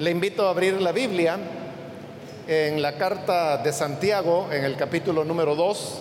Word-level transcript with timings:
Le 0.00 0.10
invito 0.10 0.46
a 0.46 0.50
abrir 0.52 0.80
la 0.80 0.92
Biblia 0.92 1.38
en 2.48 2.80
la 2.80 2.96
carta 2.96 3.58
de 3.58 3.70
Santiago, 3.70 4.48
en 4.50 4.64
el 4.64 4.74
capítulo 4.74 5.26
número 5.26 5.54
2, 5.54 5.98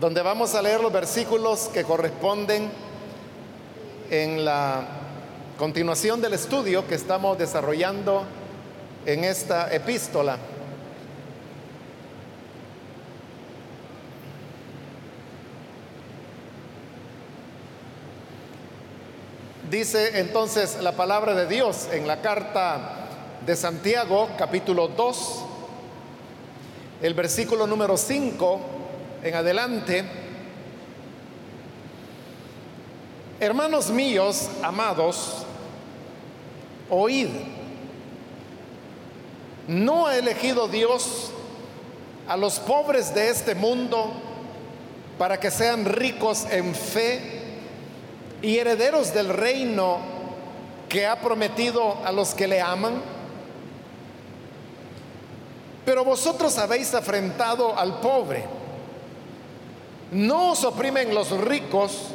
donde 0.00 0.20
vamos 0.20 0.56
a 0.56 0.62
leer 0.62 0.80
los 0.80 0.92
versículos 0.92 1.70
que 1.72 1.84
corresponden 1.84 2.68
en 4.10 4.44
la 4.44 4.88
continuación 5.56 6.20
del 6.20 6.32
estudio 6.32 6.84
que 6.88 6.96
estamos 6.96 7.38
desarrollando 7.38 8.24
en 9.06 9.22
esta 9.22 9.72
epístola. 9.72 10.36
Dice 19.74 20.20
entonces 20.20 20.78
la 20.82 20.92
palabra 20.92 21.34
de 21.34 21.48
Dios 21.48 21.88
en 21.90 22.06
la 22.06 22.22
carta 22.22 23.08
de 23.44 23.56
Santiago, 23.56 24.28
capítulo 24.38 24.86
2, 24.86 25.44
el 27.02 27.12
versículo 27.14 27.66
número 27.66 27.96
5 27.96 28.60
en 29.24 29.34
adelante. 29.34 30.04
Hermanos 33.40 33.90
míos, 33.90 34.48
amados, 34.62 35.44
oíd. 36.88 37.30
¿No 39.66 40.06
ha 40.06 40.16
elegido 40.16 40.68
Dios 40.68 41.32
a 42.28 42.36
los 42.36 42.60
pobres 42.60 43.12
de 43.12 43.28
este 43.28 43.56
mundo 43.56 44.12
para 45.18 45.40
que 45.40 45.50
sean 45.50 45.84
ricos 45.84 46.46
en 46.48 46.76
fe 46.76 47.43
y 48.44 48.58
herederos 48.58 49.14
del 49.14 49.30
reino 49.30 49.96
que 50.86 51.06
ha 51.06 51.18
prometido 51.18 51.96
a 52.04 52.12
los 52.12 52.34
que 52.34 52.46
le 52.46 52.60
aman? 52.60 53.00
Pero 55.86 56.04
vosotros 56.04 56.58
habéis 56.58 56.92
afrentado 56.92 57.78
al 57.78 58.00
pobre. 58.00 58.44
No 60.12 60.52
os 60.52 60.62
oprimen 60.62 61.14
los 61.14 61.30
ricos 61.30 62.08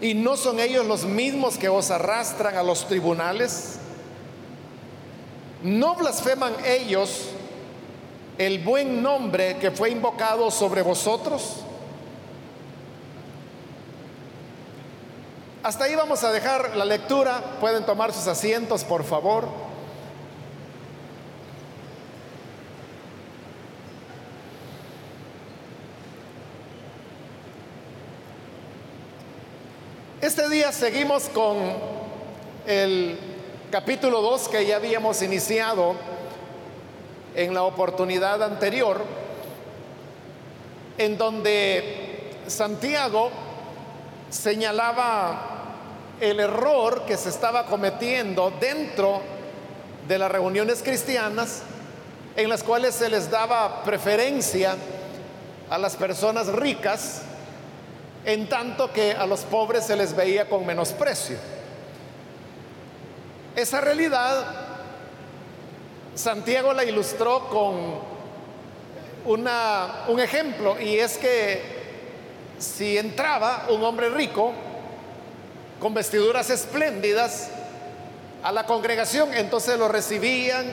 y 0.00 0.14
no 0.14 0.38
son 0.38 0.60
ellos 0.60 0.86
los 0.86 1.04
mismos 1.04 1.58
que 1.58 1.68
os 1.68 1.90
arrastran 1.90 2.56
a 2.56 2.62
los 2.62 2.86
tribunales. 2.86 3.78
¿No 5.62 5.94
blasfeman 5.94 6.54
ellos 6.64 7.26
el 8.38 8.60
buen 8.60 9.02
nombre 9.02 9.58
que 9.58 9.70
fue 9.70 9.90
invocado 9.90 10.50
sobre 10.50 10.80
vosotros? 10.80 11.64
Hasta 15.62 15.84
ahí 15.84 15.94
vamos 15.94 16.24
a 16.24 16.32
dejar 16.32 16.74
la 16.74 16.86
lectura. 16.86 17.58
Pueden 17.60 17.84
tomar 17.84 18.14
sus 18.14 18.26
asientos, 18.26 18.82
por 18.82 19.04
favor. 19.04 19.46
Este 30.22 30.48
día 30.48 30.72
seguimos 30.72 31.28
con 31.28 31.58
el 32.66 33.18
capítulo 33.70 34.22
2 34.22 34.48
que 34.48 34.64
ya 34.64 34.76
habíamos 34.76 35.20
iniciado 35.20 35.94
en 37.34 37.52
la 37.52 37.64
oportunidad 37.64 38.42
anterior, 38.42 39.04
en 40.96 41.18
donde 41.18 42.30
Santiago 42.46 43.30
señalaba 44.30 45.49
el 46.20 46.38
error 46.40 47.04
que 47.06 47.16
se 47.16 47.30
estaba 47.30 47.66
cometiendo 47.66 48.52
dentro 48.60 49.20
de 50.06 50.18
las 50.18 50.30
reuniones 50.30 50.82
cristianas 50.82 51.62
en 52.36 52.48
las 52.48 52.62
cuales 52.62 52.94
se 52.94 53.08
les 53.08 53.30
daba 53.30 53.82
preferencia 53.82 54.76
a 55.68 55.78
las 55.78 55.96
personas 55.96 56.48
ricas, 56.48 57.22
en 58.24 58.48
tanto 58.48 58.92
que 58.92 59.12
a 59.12 59.26
los 59.26 59.40
pobres 59.40 59.86
se 59.86 59.96
les 59.96 60.14
veía 60.14 60.48
con 60.48 60.66
menosprecio. 60.66 61.36
Esa 63.56 63.80
realidad 63.80 64.44
Santiago 66.14 66.72
la 66.72 66.84
ilustró 66.84 67.48
con 67.48 67.98
una, 69.24 70.04
un 70.08 70.20
ejemplo 70.20 70.78
y 70.80 70.98
es 70.98 71.16
que 71.16 71.80
si 72.58 72.98
entraba 72.98 73.66
un 73.70 73.82
hombre 73.84 74.10
rico 74.10 74.52
con 75.80 75.94
vestiduras 75.94 76.50
espléndidas 76.50 77.48
a 78.42 78.52
la 78.52 78.66
congregación, 78.66 79.34
entonces 79.34 79.78
lo 79.78 79.88
recibían 79.88 80.66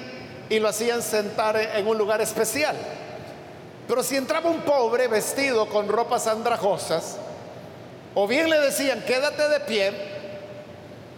y 0.49 0.59
lo 0.59 0.67
hacían 0.67 1.01
sentar 1.01 1.55
en 1.57 1.87
un 1.87 1.97
lugar 1.97 2.21
especial. 2.21 2.75
Pero 3.87 4.03
si 4.03 4.17
entraba 4.17 4.49
un 4.49 4.61
pobre 4.61 5.07
vestido 5.07 5.67
con 5.69 5.87
ropas 5.87 6.27
andrajosas, 6.27 7.17
o 8.13 8.27
bien 8.27 8.49
le 8.49 8.59
decían, 8.59 9.01
quédate 9.05 9.47
de 9.47 9.59
pie, 9.61 9.93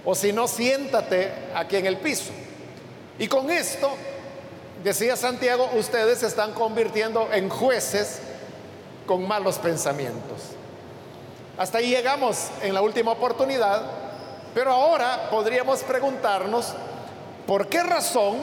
o 0.06 0.14
si 0.16 0.32
no, 0.32 0.48
siéntate 0.48 1.32
aquí 1.56 1.78
en 1.78 1.88
el 1.88 1.98
piso. 1.98 2.32
Y 3.18 3.28
con 3.28 3.50
esto, 3.50 3.90
decía 4.84 5.16
Santiago, 5.16 5.70
ustedes 5.74 6.20
se 6.20 6.28
están 6.28 6.54
convirtiendo 6.54 7.30
en 7.34 7.50
jueces 7.50 8.20
con 9.06 9.28
malos 9.28 9.58
pensamientos. 9.58 10.59
Hasta 11.60 11.80
ahí 11.80 11.90
llegamos 11.90 12.52
en 12.62 12.74
la 12.74 12.82
última 12.82 13.12
oportunidad, 13.12 13.82
pero 14.54 14.72
ahora 14.72 15.28
podríamos 15.30 15.84
preguntarnos 15.84 16.74
por 17.46 17.68
qué 17.68 17.84
razón 17.84 18.38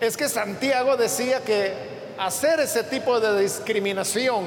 es 0.00 0.16
que 0.16 0.28
Santiago 0.28 0.96
decía 0.96 1.42
que 1.42 1.74
hacer 2.16 2.60
ese 2.60 2.84
tipo 2.84 3.18
de 3.18 3.42
discriminación 3.42 4.44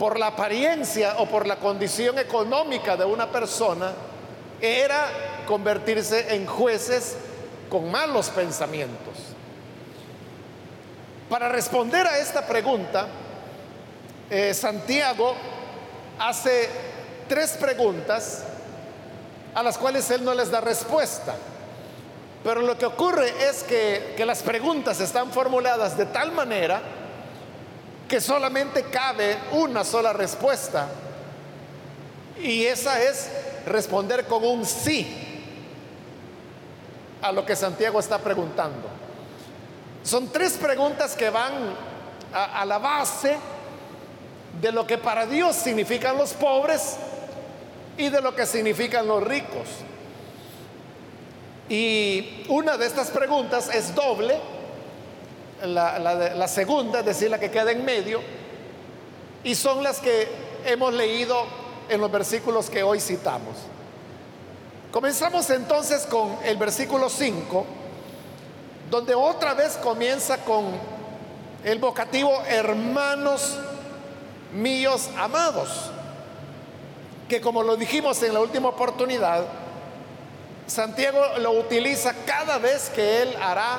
por 0.00 0.18
la 0.18 0.26
apariencia 0.26 1.14
o 1.18 1.26
por 1.26 1.46
la 1.46 1.60
condición 1.60 2.18
económica 2.18 2.96
de 2.96 3.04
una 3.04 3.30
persona 3.30 3.92
era 4.60 5.44
convertirse 5.46 6.34
en 6.34 6.44
jueces 6.44 7.16
con 7.70 7.88
malos 7.88 8.30
pensamientos. 8.30 9.14
Para 11.30 11.48
responder 11.48 12.04
a 12.04 12.18
esta 12.18 12.44
pregunta, 12.44 13.06
eh, 14.28 14.52
Santiago 14.54 15.36
hace 16.18 16.68
tres 17.28 17.52
preguntas 17.52 18.44
a 19.54 19.62
las 19.62 19.78
cuales 19.78 20.10
él 20.10 20.24
no 20.24 20.34
les 20.34 20.50
da 20.50 20.60
respuesta. 20.60 21.34
Pero 22.44 22.60
lo 22.60 22.78
que 22.78 22.86
ocurre 22.86 23.48
es 23.48 23.62
que, 23.64 24.14
que 24.16 24.26
las 24.26 24.42
preguntas 24.42 25.00
están 25.00 25.32
formuladas 25.32 25.96
de 25.96 26.06
tal 26.06 26.32
manera 26.32 26.80
que 28.08 28.20
solamente 28.20 28.84
cabe 28.84 29.36
una 29.52 29.82
sola 29.82 30.12
respuesta. 30.12 30.88
Y 32.40 32.64
esa 32.66 33.02
es 33.02 33.30
responder 33.66 34.26
con 34.26 34.44
un 34.44 34.64
sí 34.64 35.26
a 37.22 37.32
lo 37.32 37.44
que 37.44 37.56
Santiago 37.56 37.98
está 37.98 38.18
preguntando. 38.18 38.88
Son 40.04 40.28
tres 40.28 40.52
preguntas 40.52 41.16
que 41.16 41.30
van 41.30 41.52
a, 42.32 42.60
a, 42.60 42.64
la 42.64 42.78
base 42.78 43.36
de 44.60 44.72
lo 44.72 44.86
que 44.86 44.98
para 44.98 45.26
Dios 45.26 45.56
significan 45.56 46.16
los 46.16 46.32
pobres 46.32 46.96
y 47.98 48.08
de 48.08 48.20
lo 48.20 48.34
que 48.34 48.46
significan 48.46 49.06
los 49.06 49.22
ricos. 49.22 49.68
Y 51.68 52.44
una 52.48 52.76
de 52.76 52.86
estas 52.86 53.10
preguntas 53.10 53.68
es 53.74 53.94
doble. 53.94 54.38
La, 55.62 56.48
segunda, 56.48 57.00
es 57.00 57.06
decir, 57.06 57.30
la 57.30 57.40
que 57.40 57.50
queda 57.50 57.72
en 57.72 57.84
medio, 57.84 58.20
y 59.42 59.54
son 59.54 59.82
las 59.82 60.00
que 60.00 60.28
hemos 60.66 60.92
leído 60.92 61.44
en 61.88 62.00
los 62.00 62.12
versículos 62.12 62.68
que 62.68 62.82
hoy 62.82 63.00
citamos. 63.00 63.56
Comenzamos 64.92 65.48
entonces 65.50 66.04
con 66.06 66.36
el 66.44 66.58
versículo 66.58 67.08
5, 67.08 67.66
donde 68.90 69.14
otra 69.14 69.54
vez 69.54 69.78
comienza 69.78 70.38
con 70.44 70.66
el 71.64 71.78
vocativo 71.78 72.42
hermanos 72.46 73.58
míos 74.52 75.10
amados, 75.16 75.90
que 77.28 77.40
como 77.40 77.62
lo 77.62 77.76
dijimos 77.76 78.22
en 78.22 78.34
la 78.34 78.40
última 78.40 78.68
oportunidad, 78.68 79.44
Santiago 80.66 81.20
lo 81.38 81.52
utiliza 81.52 82.14
cada 82.24 82.58
vez 82.58 82.90
que 82.90 83.22
él 83.22 83.36
hará 83.40 83.78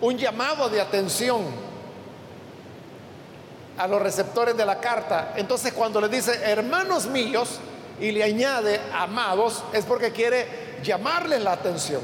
un 0.00 0.18
llamado 0.18 0.68
de 0.68 0.80
atención 0.80 1.42
a 3.78 3.86
los 3.88 4.00
receptores 4.00 4.56
de 4.56 4.66
la 4.66 4.80
carta. 4.80 5.32
Entonces 5.36 5.72
cuando 5.72 6.00
le 6.00 6.08
dice 6.08 6.40
hermanos 6.44 7.06
míos 7.06 7.58
y 8.00 8.12
le 8.12 8.22
añade 8.22 8.80
amados, 8.92 9.64
es 9.72 9.84
porque 9.84 10.12
quiere 10.12 10.46
llamarles 10.82 11.42
la 11.42 11.52
atención. 11.52 12.02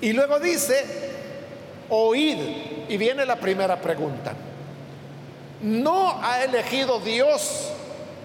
Y 0.00 0.12
luego 0.12 0.38
dice, 0.38 0.84
oíd. 1.88 2.38
Y 2.88 2.96
viene 2.96 3.26
la 3.26 3.36
primera 3.36 3.80
pregunta. 3.80 4.32
¿No 5.60 6.22
ha 6.22 6.44
elegido 6.44 7.00
Dios 7.00 7.70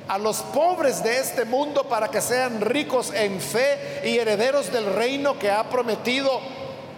a 0.07 0.17
los 0.17 0.41
pobres 0.41 1.01
de 1.03 1.19
este 1.19 1.45
mundo 1.45 1.85
para 1.85 2.09
que 2.09 2.19
sean 2.19 2.59
ricos 2.59 3.13
en 3.13 3.39
fe 3.39 4.01
y 4.03 4.17
herederos 4.17 4.71
del 4.71 4.93
reino 4.93 5.39
que 5.39 5.49
ha 5.49 5.69
prometido 5.69 6.41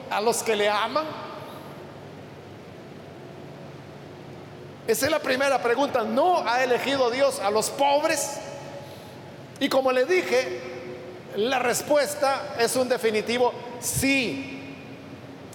a 0.09 0.19
los 0.21 0.41
que 0.41 0.55
le 0.55 0.69
aman? 0.69 1.05
Esa 4.87 5.05
es 5.05 5.11
la 5.11 5.19
primera 5.19 5.61
pregunta. 5.61 6.03
¿No 6.03 6.47
ha 6.47 6.63
elegido 6.63 7.09
Dios 7.11 7.39
a 7.39 7.51
los 7.51 7.69
pobres? 7.69 8.39
Y 9.59 9.69
como 9.69 9.91
le 9.91 10.05
dije, 10.05 10.59
la 11.35 11.59
respuesta 11.59 12.55
es 12.59 12.75
un 12.75 12.89
definitivo 12.89 13.53
sí. 13.79 14.75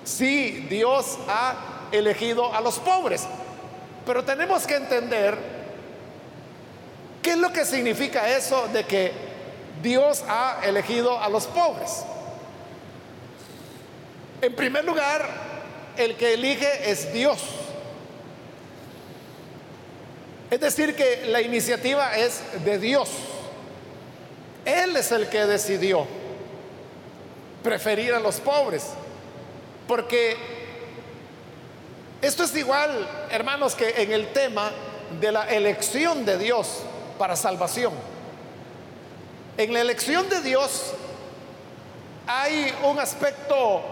Sí, 0.04 0.66
Dios 0.70 1.18
ha 1.28 1.88
elegido 1.92 2.54
a 2.54 2.60
los 2.60 2.78
pobres. 2.78 3.26
Pero 4.08 4.24
tenemos 4.24 4.66
que 4.66 4.74
entender 4.74 5.36
¿Qué 7.28 7.32
es 7.32 7.36
lo 7.36 7.52
que 7.52 7.66
significa 7.66 8.34
eso 8.34 8.68
de 8.68 8.84
que 8.84 9.12
Dios 9.82 10.24
ha 10.26 10.60
elegido 10.64 11.20
a 11.20 11.28
los 11.28 11.46
pobres? 11.46 12.04
En 14.40 14.54
primer 14.54 14.82
lugar, 14.86 15.28
el 15.98 16.16
que 16.16 16.32
elige 16.32 16.90
es 16.90 17.12
Dios. 17.12 17.38
Es 20.50 20.58
decir, 20.58 20.96
que 20.96 21.26
la 21.26 21.42
iniciativa 21.42 22.16
es 22.16 22.40
de 22.64 22.78
Dios. 22.78 23.10
Él 24.64 24.96
es 24.96 25.12
el 25.12 25.28
que 25.28 25.44
decidió 25.44 26.06
preferir 27.62 28.14
a 28.14 28.20
los 28.20 28.40
pobres. 28.40 28.84
Porque 29.86 30.57
esto 32.20 32.44
es 32.44 32.56
igual, 32.56 33.08
hermanos, 33.30 33.74
que 33.74 34.02
en 34.02 34.12
el 34.12 34.32
tema 34.32 34.70
de 35.20 35.32
la 35.32 35.48
elección 35.48 36.24
de 36.24 36.38
Dios 36.38 36.80
para 37.18 37.36
salvación. 37.36 37.92
En 39.56 39.72
la 39.72 39.80
elección 39.80 40.28
de 40.28 40.40
Dios 40.40 40.92
hay 42.26 42.72
un 42.84 42.98
aspecto 42.98 43.82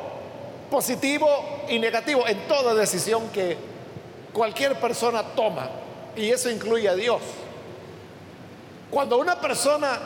positivo 0.70 1.28
y 1.68 1.78
negativo 1.78 2.26
en 2.26 2.46
toda 2.46 2.74
decisión 2.74 3.28
que 3.30 3.56
cualquier 4.32 4.78
persona 4.78 5.22
toma, 5.22 5.70
y 6.14 6.30
eso 6.30 6.50
incluye 6.50 6.88
a 6.88 6.94
Dios. 6.94 7.22
Cuando 8.90 9.18
una 9.18 9.40
persona, 9.40 9.98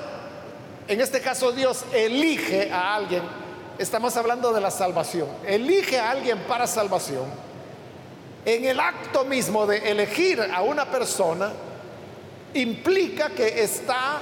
en 0.87 1.00
este 1.00 1.20
caso 1.20 1.52
Dios, 1.52 1.84
elige 1.93 2.70
a 2.70 2.94
alguien, 2.94 3.23
estamos 3.78 4.16
hablando 4.16 4.52
de 4.52 4.61
la 4.61 4.70
salvación, 4.70 5.28
elige 5.46 5.99
a 5.99 6.11
alguien 6.11 6.38
para 6.40 6.66
salvación, 6.66 7.25
en 8.44 8.64
el 8.64 8.81
acto 8.81 9.25
mismo 9.25 9.66
de 9.66 9.90
elegir 9.90 10.40
a 10.40 10.62
una 10.62 10.90
persona, 10.90 11.52
implica 12.54 13.31
que 13.31 13.62
está 13.62 14.20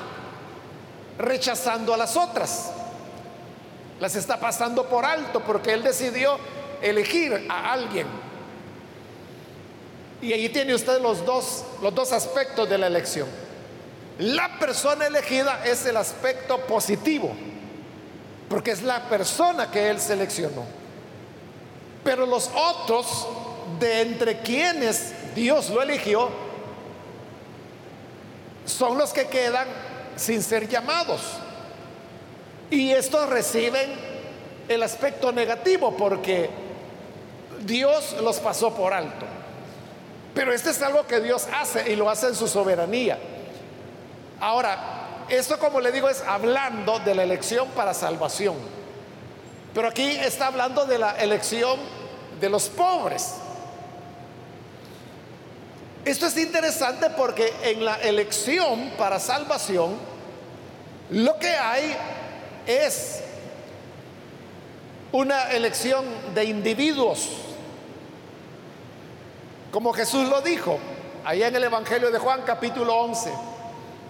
rechazando 1.19 1.95
a 1.95 1.97
las 1.97 2.17
otras. 2.17 2.73
Las 4.01 4.15
está 4.15 4.39
pasando 4.39 4.89
por 4.89 5.05
alto 5.05 5.41
porque 5.41 5.73
él 5.73 5.83
decidió 5.83 6.39
elegir 6.83 7.47
a 7.49 7.73
alguien. 7.73 8.07
Y 10.21 10.33
ahí 10.33 10.49
tiene 10.49 10.75
usted 10.75 11.01
los 11.01 11.25
dos, 11.25 11.65
los 11.83 11.95
dos 11.95 12.13
aspectos 12.13 12.69
de 12.69 12.79
la 12.79 12.89
elección. 12.89 13.29
La 14.19 14.59
persona 14.59 15.07
elegida 15.07 15.65
es 15.65 15.87
el 15.87 15.97
aspecto 15.97 16.59
positivo, 16.67 17.33
porque 18.49 18.73
es 18.73 18.83
la 18.83 19.09
persona 19.09 19.71
que 19.71 19.91
él 19.91 20.01
seleccionó. 20.01 20.65
Pero 22.03 22.27
los 22.27 22.51
otros, 22.53 23.29
de 23.79 24.01
entre 24.03 24.41
quienes 24.41 25.35
Dios 25.35 25.71
lo 25.71 25.83
eligió, 25.83 26.31
son 28.65 28.99
los 28.99 29.13
que 29.13 29.27
quedan 29.27 29.67
sin 30.17 30.43
ser 30.43 30.69
llamados. 30.69 31.21
Y 32.71 32.91
estos 32.91 33.29
reciben 33.29 33.91
el 34.69 34.83
aspecto 34.83 35.33
negativo 35.33 35.97
porque 35.97 36.51
Dios 37.61 38.17
los 38.23 38.39
pasó 38.39 38.75
por 38.75 38.93
alto. 38.93 39.27
Pero 40.35 40.53
este 40.53 40.71
es 40.71 40.83
algo 40.83 41.07
que 41.07 41.21
Dios 41.21 41.49
hace 41.53 41.91
y 41.91 41.97
lo 41.97 42.11
hace 42.11 42.29
en 42.29 42.35
su 42.35 42.47
soberanía. 42.47 43.19
Ahora, 44.41 45.25
esto 45.29 45.59
como 45.59 45.81
le 45.81 45.91
digo 45.91 46.09
es 46.09 46.23
hablando 46.23 46.99
de 47.01 47.15
la 47.15 47.25
elección 47.25 47.69
para 47.71 47.95
salvación. 47.95 48.57
Pero 49.75 49.89
aquí 49.89 50.11
está 50.11 50.49
hablando 50.49 50.87
de 50.87 50.99
la 50.99 51.13
elección 51.19 51.79
de 52.41 52.49
los 52.49 52.69
pobres. 52.69 53.35
Esto 56.09 56.25
es 56.25 56.39
interesante 56.39 57.11
porque 57.11 57.53
en 57.65 57.85
la 57.85 57.97
elección 57.97 58.93
para 58.97 59.21
salvación, 59.21 59.95
lo 61.11 61.39
que 61.39 61.51
hay 61.51 61.95
es 62.67 63.21
una 65.13 65.51
elección 65.51 66.07
de 66.35 66.47
individuos, 66.47 67.29
como 69.71 69.93
Jesús 69.93 70.27
lo 70.31 70.41
dijo 70.41 70.79
allá 71.27 71.49
en 71.49 71.57
el 71.57 71.65
Evangelio 71.65 72.11
de 72.11 72.19
Juan 72.19 72.41
capítulo 72.41 72.97
11. 73.01 73.31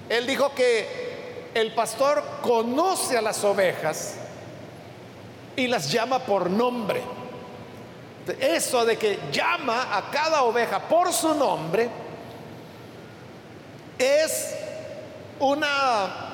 Él 0.08 0.24
dijo 0.24 0.54
que 0.54 1.50
el 1.52 1.74
pastor 1.74 2.22
conoce 2.42 3.18
a 3.18 3.22
las 3.22 3.42
ovejas 3.42 4.14
y 5.56 5.66
las 5.66 5.90
llama 5.90 6.20
por 6.20 6.48
nombre. 6.48 7.02
Eso 8.40 8.84
de 8.84 8.96
que 8.96 9.18
llama 9.32 9.96
a 9.96 10.10
cada 10.10 10.42
oveja 10.42 10.80
por 10.80 11.12
su 11.12 11.34
nombre 11.34 11.88
es 13.98 14.54
una 15.40 16.28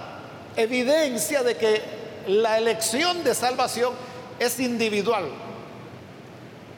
evidencia 0.56 1.42
de 1.42 1.56
que 1.56 1.82
la 2.26 2.58
elección 2.58 3.22
de 3.24 3.34
salvación 3.34 3.94
es 4.38 4.58
individual. 4.60 5.28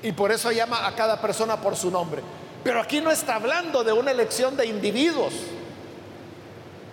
Y 0.03 0.13
por 0.13 0.31
eso 0.33 0.53
llama 0.53 0.87
a 0.87 0.95
cada 0.95 1.21
persona 1.21 1.57
por 1.61 1.77
su 1.77 1.91
nombre. 1.91 2.23
Pero 2.63 2.81
aquí 2.81 3.01
no 3.01 3.11
está 3.11 3.37
hablando 3.37 3.85
de 3.85 3.93
una 3.93 4.11
elección 4.11 4.57
de 4.57 4.67
individuos, 4.67 5.33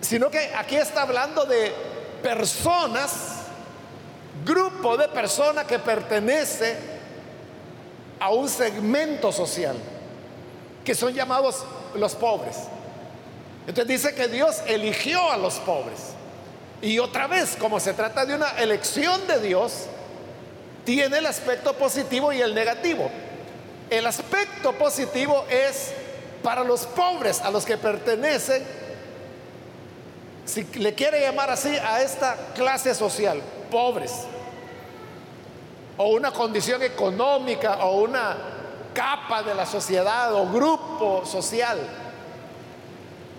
sino 0.00 0.30
que 0.30 0.52
aquí 0.54 0.76
está 0.76 1.02
hablando 1.02 1.44
de 1.44 1.72
personas, 2.22 3.42
grupo 4.44 4.96
de 4.96 5.08
personas 5.08 5.64
que 5.64 5.78
pertenece 5.78 6.93
a 8.20 8.30
un 8.30 8.48
segmento 8.48 9.32
social 9.32 9.76
que 10.84 10.94
son 10.94 11.14
llamados 11.14 11.64
los 11.94 12.14
pobres. 12.14 12.56
Entonces 13.66 13.86
dice 13.88 14.14
que 14.14 14.28
Dios 14.28 14.62
eligió 14.66 15.30
a 15.30 15.36
los 15.36 15.54
pobres. 15.54 16.12
Y 16.82 16.98
otra 16.98 17.26
vez, 17.26 17.56
como 17.58 17.80
se 17.80 17.94
trata 17.94 18.26
de 18.26 18.34
una 18.34 18.50
elección 18.58 19.26
de 19.26 19.40
Dios, 19.40 19.86
tiene 20.84 21.18
el 21.18 21.26
aspecto 21.26 21.72
positivo 21.74 22.32
y 22.32 22.42
el 22.42 22.54
negativo. 22.54 23.10
El 23.88 24.06
aspecto 24.06 24.72
positivo 24.72 25.46
es 25.48 25.92
para 26.42 26.62
los 26.62 26.84
pobres, 26.84 27.40
a 27.40 27.50
los 27.50 27.64
que 27.64 27.78
pertenecen, 27.78 28.62
si 30.44 30.64
le 30.74 30.94
quiere 30.94 31.22
llamar 31.22 31.50
así, 31.50 31.74
a 31.74 32.02
esta 32.02 32.36
clase 32.54 32.94
social, 32.94 33.40
pobres 33.70 34.12
o 35.96 36.08
una 36.08 36.32
condición 36.32 36.82
económica 36.82 37.84
o 37.84 38.02
una 38.02 38.36
capa 38.92 39.42
de 39.42 39.54
la 39.54 39.66
sociedad 39.66 40.34
o 40.34 40.48
grupo 40.48 41.24
social. 41.24 41.78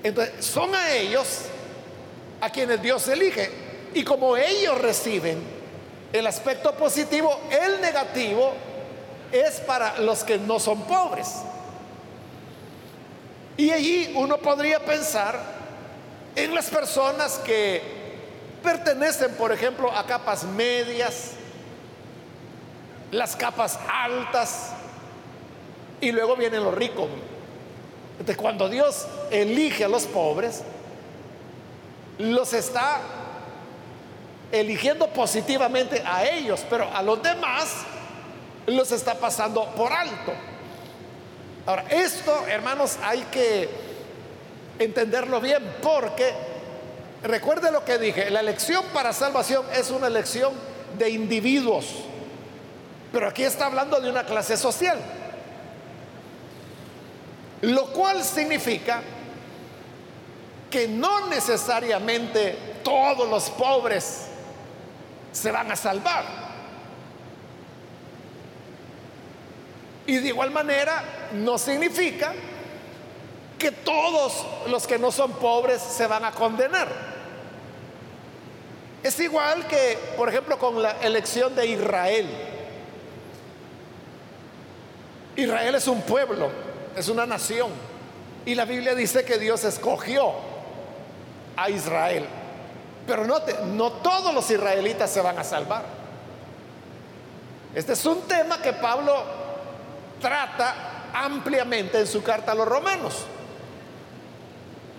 Entonces, 0.04 0.46
son 0.46 0.76
a 0.76 0.92
ellos 0.94 1.42
a 2.42 2.50
quienes 2.50 2.82
Dios 2.82 3.08
elige. 3.08 3.50
Y 3.94 4.04
como 4.04 4.38
ellos 4.38 4.80
reciben 4.80 5.42
el 6.14 6.28
aspecto 6.28 6.74
positivo, 6.76 7.40
el 7.50 7.82
negativo 7.82 8.54
es 9.32 9.60
para 9.62 10.00
los 10.00 10.24
que 10.24 10.38
no 10.38 10.60
son 10.60 10.82
pobres. 10.84 11.34
Y 13.58 13.72
allí 13.72 14.14
uno 14.16 14.38
podría 14.38 14.80
pensar 14.80 15.40
en 16.36 16.54
las 16.54 16.70
personas 16.70 17.40
que 17.40 17.82
pertenecen, 18.62 19.34
por 19.36 19.52
ejemplo, 19.52 19.92
a 19.92 20.06
capas 20.06 20.44
medias, 20.44 21.32
las 23.16 23.36
capas 23.36 23.80
altas 23.90 24.74
y 26.02 26.12
luego 26.12 26.36
vienen 26.36 26.64
los 26.64 26.74
ricos. 26.74 27.08
Entonces, 28.20 28.38
cuando 28.38 28.70
Dios 28.70 29.08
elige 29.32 29.86
a 29.86 29.88
los 29.88 30.04
pobres, 30.06 30.64
los 32.18 32.54
está 32.54 33.00
eligiendo 34.52 35.08
positivamente 35.08 36.04
a 36.06 36.26
ellos, 36.26 36.66
pero 36.70 36.90
a 36.94 37.02
los 37.02 37.22
demás 37.22 37.86
los 38.68 38.92
está 38.92 39.16
pasando 39.16 39.66
por 39.76 39.92
alto. 39.92 40.34
Ahora, 41.66 41.86
esto, 41.90 42.46
hermanos, 42.48 42.98
hay 43.02 43.22
que 43.32 43.70
entenderlo 44.78 45.40
bien 45.40 45.64
porque 45.82 46.34
recuerde 47.24 47.72
lo 47.72 47.84
que 47.86 47.98
dije, 47.98 48.30
la 48.30 48.42
elección 48.42 48.84
para 48.94 49.14
salvación 49.14 49.66
es 49.74 49.90
una 49.90 50.08
elección 50.08 50.54
de 50.98 51.10
individuos. 51.10 51.86
Pero 53.16 53.30
aquí 53.30 53.44
está 53.44 53.68
hablando 53.68 54.02
de 54.02 54.10
una 54.10 54.26
clase 54.26 54.58
social. 54.58 55.00
Lo 57.62 57.86
cual 57.94 58.22
significa 58.26 59.02
que 60.70 60.90
no 60.90 61.28
necesariamente 61.28 62.82
todos 62.84 63.30
los 63.30 63.50
pobres 63.52 64.26
se 65.32 65.50
van 65.50 65.72
a 65.72 65.78
salvar. 65.78 66.26
Y 70.08 70.18
de 70.18 70.28
igual 70.28 70.52
manera 70.52 71.30
no 71.36 71.58
significa 71.58 72.34
que 73.58 73.72
todos 73.72 74.46
los 74.68 74.86
que 74.86 75.00
no 75.00 75.10
son 75.10 75.32
pobres 75.32 75.82
se 75.82 76.06
van 76.06 76.26
a 76.26 76.32
condenar. 76.32 76.90
Es 79.02 79.18
igual 79.22 79.66
que, 79.68 79.98
por 80.18 80.28
ejemplo, 80.28 80.60
con 80.60 80.82
la 80.82 81.00
elección 81.02 81.56
de 81.56 81.66
Israel. 81.68 82.55
Israel 85.36 85.76
es 85.76 85.88
un 85.88 86.02
pueblo, 86.02 86.50
es 86.96 87.10
una 87.10 87.26
nación. 87.26 87.70
Y 88.46 88.56
la 88.56 88.66
Biblia 88.66 88.96
dice 88.96 89.26
que 89.26 89.38
Dios 89.38 89.64
escogió 89.64 90.34
a 91.58 91.70
Israel. 91.70 92.26
Pero 93.08 93.26
note, 93.26 93.56
no 93.66 93.92
todos 93.92 94.34
los 94.34 94.50
israelitas 94.50 95.10
se 95.12 95.22
van 95.22 95.38
a 95.38 95.44
salvar. 95.44 95.84
Este 97.74 97.94
es 97.94 98.06
un 98.06 98.22
tema 98.22 98.62
que 98.62 98.74
Pablo 98.74 99.24
trata 100.22 101.12
ampliamente 101.14 102.00
en 102.00 102.08
su 102.08 102.24
carta 102.24 102.54
a 102.54 102.56
los 102.56 102.68
romanos. 102.68 103.26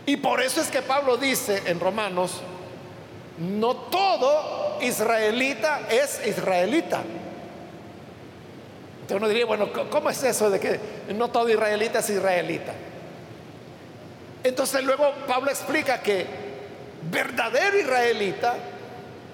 Y 0.04 0.16
por 0.18 0.40
eso 0.40 0.60
es 0.60 0.68
que 0.68 0.82
Pablo 0.82 1.16
dice 1.16 1.62
en 1.66 1.80
Romanos, 1.80 2.40
no 3.38 3.74
todo 3.74 4.78
israelita 4.80 5.88
es 5.90 6.24
israelita. 6.26 7.02
Entonces 9.06 9.22
uno 9.22 9.28
diría, 9.28 9.46
bueno, 9.46 9.68
¿cómo 9.88 10.10
es 10.10 10.20
eso 10.24 10.50
de 10.50 10.58
que 10.58 10.80
no 11.14 11.28
todo 11.28 11.48
israelita 11.48 12.00
es 12.00 12.10
israelita? 12.10 12.72
Entonces 14.42 14.82
luego 14.82 15.12
Pablo 15.28 15.48
explica 15.48 16.02
que 16.02 16.26
verdadero 17.08 17.78
israelita 17.78 18.56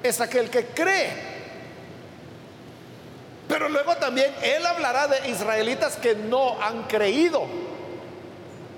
es 0.02 0.20
aquel 0.20 0.50
que 0.50 0.66
cree. 0.66 1.08
Pero 3.48 3.70
luego 3.70 3.96
también 3.96 4.30
él 4.42 4.66
hablará 4.66 5.08
de 5.08 5.30
israelitas 5.30 5.96
que 5.96 6.16
no 6.16 6.60
han 6.62 6.82
creído. 6.82 7.46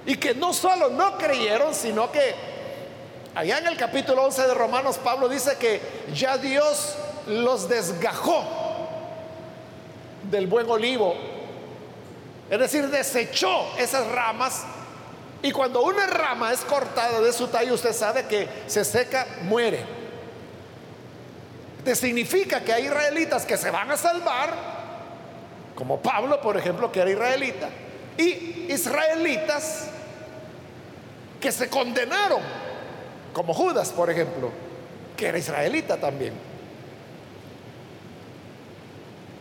Y 0.06 0.16
que 0.16 0.32
no 0.32 0.52
solo 0.52 0.90
no 0.90 1.18
creyeron, 1.18 1.74
sino 1.74 2.12
que 2.12 2.36
allá 3.34 3.58
en 3.58 3.66
el 3.66 3.76
capítulo 3.76 4.22
11 4.26 4.46
de 4.46 4.54
Romanos, 4.54 4.98
Pablo 4.98 5.28
dice 5.28 5.56
que 5.56 5.80
ya 6.14 6.38
Dios 6.38 6.94
los 7.26 7.68
desgajó 7.68 8.63
del 10.30 10.46
buen 10.46 10.68
olivo. 10.68 11.14
Es 12.50 12.58
decir, 12.58 12.88
desechó 12.88 13.76
esas 13.78 14.06
ramas. 14.08 14.64
Y 15.42 15.50
cuando 15.50 15.82
una 15.82 16.06
rama 16.06 16.52
es 16.52 16.60
cortada 16.60 17.20
de 17.20 17.32
su 17.32 17.48
tallo, 17.48 17.74
usted 17.74 17.92
sabe 17.92 18.26
que 18.26 18.48
se 18.66 18.84
seca, 18.84 19.26
muere. 19.42 19.84
Te 21.84 21.94
significa 21.94 22.60
que 22.62 22.72
hay 22.72 22.86
israelitas 22.86 23.44
que 23.44 23.56
se 23.56 23.70
van 23.70 23.90
a 23.90 23.96
salvar, 23.96 24.54
como 25.74 26.00
Pablo, 26.00 26.40
por 26.40 26.56
ejemplo, 26.56 26.90
que 26.90 27.00
era 27.00 27.10
israelita, 27.10 27.68
y 28.16 28.66
israelitas 28.72 29.88
que 31.40 31.52
se 31.52 31.68
condenaron, 31.68 32.40
como 33.34 33.52
Judas, 33.52 33.90
por 33.90 34.08
ejemplo, 34.08 34.50
que 35.14 35.26
era 35.26 35.36
israelita 35.36 35.98
también. 35.98 36.53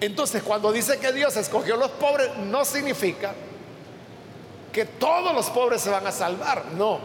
Entonces, 0.03 0.43
cuando 0.43 0.69
dice 0.73 0.99
que 0.99 1.13
Dios 1.13 1.37
escogió 1.37 1.75
a 1.75 1.77
los 1.77 1.91
pobres, 1.91 2.35
no 2.35 2.65
significa 2.65 3.33
que 4.73 4.83
todos 4.83 5.33
los 5.33 5.49
pobres 5.49 5.81
se 5.81 5.89
van 5.89 6.05
a 6.05 6.11
salvar, 6.11 6.65
no. 6.73 6.99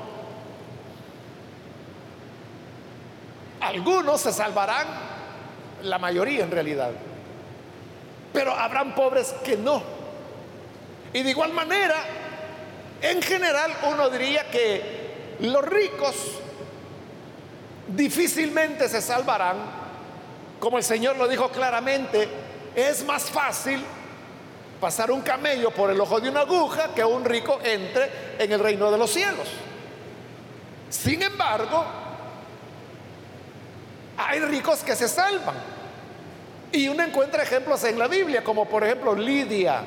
Algunos 3.60 4.20
se 4.20 4.32
salvarán, 4.32 4.88
la 5.82 5.98
mayoría 6.00 6.42
en 6.42 6.50
realidad, 6.50 6.90
pero 8.32 8.52
habrán 8.52 8.96
pobres 8.96 9.32
que 9.44 9.56
no. 9.56 9.80
Y 11.12 11.22
de 11.22 11.30
igual 11.30 11.52
manera, 11.52 11.98
en 13.00 13.22
general 13.22 13.76
uno 13.92 14.10
diría 14.10 14.50
que 14.50 15.36
los 15.38 15.64
ricos 15.64 16.16
difícilmente 17.86 18.88
se 18.88 19.00
salvarán, 19.00 19.56
como 20.58 20.78
el 20.78 20.82
Señor 20.82 21.16
lo 21.16 21.28
dijo 21.28 21.48
claramente, 21.50 22.47
es 22.74 23.04
más 23.04 23.24
fácil 23.24 23.82
pasar 24.80 25.10
un 25.10 25.22
camello 25.22 25.70
por 25.70 25.90
el 25.90 26.00
ojo 26.00 26.20
de 26.20 26.30
una 26.30 26.40
aguja 26.40 26.90
que 26.94 27.04
un 27.04 27.24
rico 27.24 27.58
entre 27.62 28.10
en 28.38 28.52
el 28.52 28.60
reino 28.60 28.90
de 28.90 28.98
los 28.98 29.10
cielos. 29.10 29.48
Sin 30.88 31.22
embargo, 31.22 31.84
hay 34.16 34.40
ricos 34.40 34.80
que 34.80 34.96
se 34.96 35.08
salvan. 35.08 35.56
Y 36.70 36.88
uno 36.88 37.02
encuentra 37.02 37.42
ejemplos 37.42 37.82
en 37.84 37.98
la 37.98 38.08
Biblia, 38.08 38.44
como 38.44 38.66
por 38.66 38.84
ejemplo 38.84 39.14
Lidia, 39.14 39.82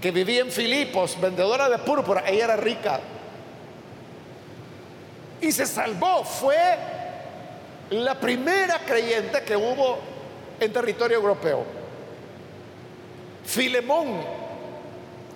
que 0.00 0.10
vivía 0.10 0.40
en 0.42 0.50
Filipos, 0.50 1.20
vendedora 1.20 1.68
de 1.68 1.78
púrpura, 1.78 2.24
ella 2.26 2.44
era 2.44 2.56
rica. 2.56 3.00
Y 5.40 5.50
se 5.52 5.66
salvó, 5.66 6.24
fue 6.24 6.56
la 7.90 8.14
primera 8.14 8.78
creyente 8.78 9.42
que 9.42 9.56
hubo 9.56 9.98
en 10.60 10.72
territorio 10.72 11.16
europeo. 11.16 11.79
Filemón 13.44 14.22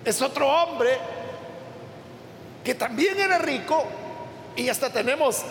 es 0.03 0.21
otro 0.21 0.47
hombre 0.47 0.97
que 2.63 2.75
también 2.75 3.19
era 3.19 3.37
rico 3.37 3.83
y 4.55 4.69
hasta 4.69 4.89
tenemos 4.89 5.43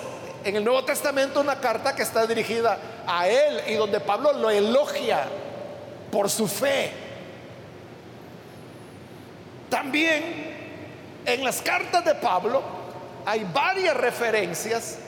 en 0.44 0.56
el 0.56 0.64
Nuevo 0.64 0.84
Testamento 0.84 1.40
una 1.40 1.60
carta 1.60 1.94
que 1.94 2.02
está 2.02 2.26
dirigida 2.26 2.78
a 3.06 3.28
él 3.28 3.62
y 3.68 3.74
donde 3.74 4.00
Pablo 4.00 4.32
lo 4.32 4.50
elogia 4.50 5.26
por 6.10 6.28
su 6.30 6.46
fe. 6.46 6.90
También 9.70 10.54
en 11.24 11.44
las 11.44 11.62
cartas 11.62 12.04
de 12.04 12.14
Pablo 12.14 12.62
hay 13.26 13.46
varias 13.52 13.96
referencias, 13.96 14.98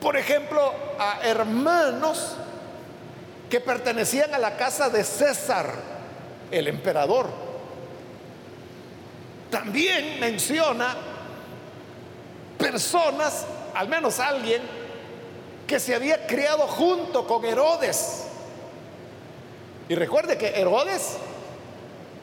por 0.00 0.16
ejemplo, 0.16 0.72
a 0.98 1.20
hermanos 1.22 2.36
que 3.50 3.60
pertenecían 3.60 4.34
a 4.34 4.38
la 4.38 4.56
casa 4.56 4.88
de 4.88 5.04
César, 5.04 5.74
el 6.52 6.68
emperador. 6.68 7.26
También 9.50 10.20
menciona 10.20 10.94
personas, 12.58 13.44
al 13.74 13.88
menos 13.88 14.20
alguien, 14.20 14.62
que 15.66 15.80
se 15.80 15.94
había 15.94 16.26
criado 16.26 16.66
junto 16.68 17.26
con 17.26 17.44
Herodes. 17.44 18.24
Y 19.88 19.94
recuerde 19.94 20.38
que 20.38 20.48
Herodes 20.48 21.16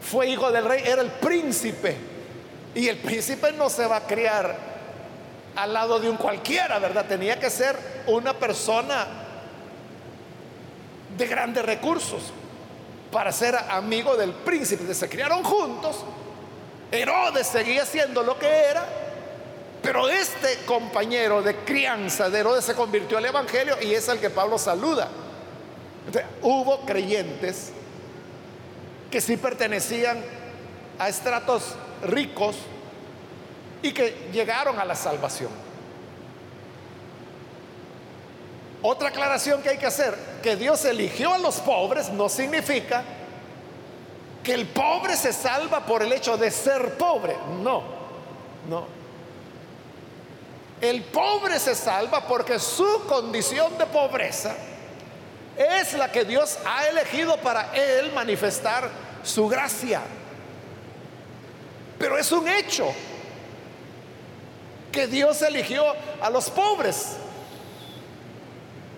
fue 0.02 0.30
hijo 0.30 0.52
del 0.52 0.66
rey, 0.66 0.84
era 0.86 1.02
el 1.02 1.12
príncipe. 1.12 1.98
Y 2.76 2.88
el 2.88 2.98
príncipe 2.98 3.52
no 3.52 3.70
se 3.70 3.86
va 3.88 3.98
a 3.98 4.08
criar 4.08 4.56
al 5.56 5.74
lado 5.74 6.00
de 6.00 6.10
un 6.10 6.18
cualquiera, 6.18 6.80
¿verdad? 6.80 7.06
Tenía 7.06 7.40
que 7.40 7.50
ser 7.50 7.76
una 8.08 8.34
persona 8.34 9.08
de 11.18 11.28
grandes 11.28 11.66
recursos 11.66 12.32
para 13.12 13.32
ser 13.32 13.56
amigo 13.56 14.16
del 14.16 14.34
príncipe. 14.34 14.94
Se 14.94 15.10
criaron 15.10 15.44
juntos. 15.44 16.04
Herodes 16.92 17.48
seguía 17.48 17.86
siendo 17.86 18.24
lo 18.24 18.38
que 18.40 18.48
era, 18.48 18.86
pero 19.82 20.10
este 20.10 20.60
compañero 20.66 21.42
de 21.42 21.56
crianza 21.58 22.30
de 22.30 22.40
Herodes 22.40 22.66
se 22.66 22.74
convirtió 22.74 23.18
al 23.18 23.26
Evangelio 23.26 23.76
y 23.82 23.94
es 23.94 24.08
el 24.08 24.20
que 24.20 24.30
Pablo 24.30 24.58
saluda. 24.58 25.08
hubo 26.42 26.82
creyentes 26.82 27.72
que 29.12 29.22
sí 29.22 29.38
pertenecían 29.38 30.24
a 30.98 31.10
estratos 31.10 31.76
ricos 32.04 32.56
y 33.82 33.92
que 33.92 34.30
llegaron 34.32 34.80
a 34.80 34.86
la 34.86 34.96
salvación. 34.96 35.69
Otra 38.82 39.10
aclaración 39.10 39.62
que 39.62 39.70
hay 39.70 39.78
que 39.78 39.86
hacer, 39.86 40.16
que 40.42 40.56
Dios 40.56 40.86
eligió 40.86 41.34
a 41.34 41.38
los 41.38 41.56
pobres 41.58 42.10
no 42.10 42.30
significa 42.30 43.04
que 44.44 44.54
el 44.54 44.68
pobre 44.68 45.18
se 45.18 45.34
salva 45.34 45.86
por 45.86 46.02
el 46.02 46.14
hecho 46.14 46.38
de 46.38 46.50
ser 46.50 46.98
pobre. 46.98 47.36
No, 47.62 47.84
no. 48.70 49.00
El 50.80 51.04
pobre 51.04 51.60
se 51.60 51.76
salva 51.76 52.26
porque 52.26 52.58
su 52.58 53.06
condición 53.06 53.78
de 53.78 53.86
pobreza 53.86 54.56
es 55.58 55.94
la 55.94 56.10
que 56.10 56.24
Dios 56.24 56.58
ha 56.66 56.88
elegido 56.88 57.36
para 57.38 57.76
él 57.76 58.14
manifestar 58.14 58.90
su 59.24 59.50
gracia. 59.50 60.02
Pero 61.98 62.18
es 62.18 62.32
un 62.32 62.48
hecho 62.48 62.94
que 64.90 65.06
Dios 65.06 65.42
eligió 65.42 65.84
a 66.22 66.30
los 66.30 66.50
pobres. 66.50 67.18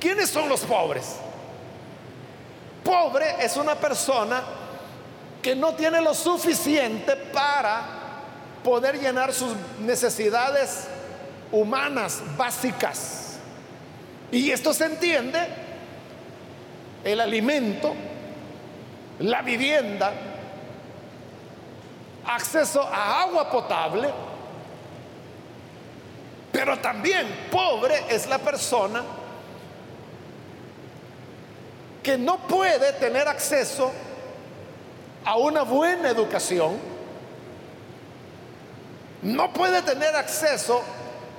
¿Quiénes 0.02 0.32
son 0.32 0.50
los 0.50 0.62
pobres? 0.62 1.18
Pobre 2.84 3.36
es 3.40 3.56
una 3.56 3.76
persona 3.76 4.42
que 5.44 5.56
no 5.56 5.76
tiene 5.76 6.02
lo 6.02 6.16
suficiente 6.16 7.16
para 7.16 7.84
poder 8.64 9.00
llenar 9.00 9.32
sus 9.32 9.54
necesidades 9.80 10.88
humanas 11.52 12.24
básicas. 12.36 13.38
Y 14.32 14.50
esto 14.50 14.74
se 14.74 14.86
entiende, 14.86 15.40
el 17.04 17.22
alimento, 17.22 17.94
la 19.20 19.44
vivienda, 19.44 20.14
acceso 22.26 22.82
a 22.82 23.22
agua 23.22 23.52
potable, 23.52 24.10
pero 26.52 26.80
también 26.80 27.48
pobre 27.52 28.06
es 28.10 28.26
la 28.26 28.40
persona 28.40 29.21
que 32.04 32.18
no 32.18 32.38
puede 32.48 32.94
tener 32.94 33.28
acceso 33.28 33.92
a 35.24 35.38
una 35.38 35.62
buena 35.62 36.10
educación, 36.10 36.78
no 39.22 39.54
puede 39.54 39.82
tener 39.84 40.16
acceso 40.16 40.82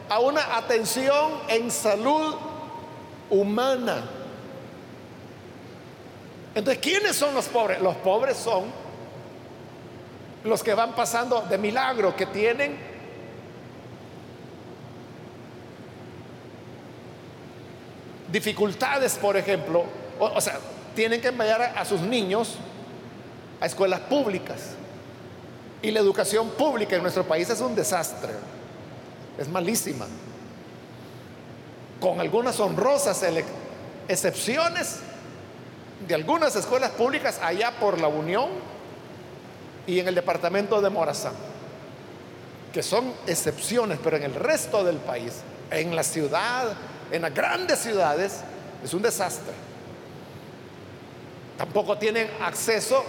a 0.09 0.21
una 0.21 0.57
atención 0.57 1.33
en 1.49 1.71
salud 1.71 2.37
humana. 3.29 4.09
Entonces, 6.55 6.83
¿quiénes 6.83 7.17
son 7.17 7.35
los 7.35 7.47
pobres? 7.47 7.81
Los 7.81 7.97
pobres 7.97 8.37
son 8.37 8.65
los 10.45 10.63
que 10.63 10.75
van 10.75 10.95
pasando 10.95 11.41
de 11.43 11.59
milagro, 11.59 12.15
que 12.15 12.27
tienen 12.27 12.77
dificultades, 18.31 19.17
por 19.17 19.37
ejemplo, 19.37 19.85
o, 20.31 20.41
sea, 20.41 20.59
tienen 20.95 21.21
que 21.21 21.29
enviar 21.29 21.75
a 21.77 21.85
sus 21.85 22.01
niños 22.01 22.57
a 23.61 23.67
escuelas 23.67 24.01
públicas. 24.01 24.75
Y 25.83 25.91
la 25.91 26.01
educación 26.01 26.51
pública 26.51 26.97
en 26.97 27.03
nuestro 27.03 27.25
país 27.25 27.51
es 27.51 27.61
un 27.61 27.75
desastre, 27.75 28.33
es 29.39 29.49
malísima. 29.49 30.07
Con 32.01 32.21
algunas 32.21 32.59
honrosas 32.61 33.25
excepciones 34.09 35.01
de 36.07 36.15
algunas 36.15 36.55
escuelas 36.57 36.91
públicas 36.91 37.39
allá 37.43 37.73
por 37.79 38.01
la 38.01 38.09
Unión 38.09 38.49
y 39.87 39.99
en 39.99 40.09
el 40.09 40.15
departamento 40.15 40.81
de 40.81 40.91
Morazán, 40.91 41.35
que 42.73 42.83
son 42.83 43.13
excepciones, 43.27 43.99
pero 44.03 44.17
en 44.17 44.25
el 44.25 44.35
resto 44.35 44.85
del 44.85 44.97
país, 44.97 45.35
en 45.71 45.95
la 45.95 46.03
ciudad, 46.03 46.75
en 47.11 47.23
las 47.23 47.35
grandes 47.35 47.79
ciudades, 47.81 48.41
es 48.85 48.95
un 48.95 49.03
desastre. 49.03 49.53
Tampoco 51.63 51.97
tienen 51.97 52.29
acceso 52.41 53.05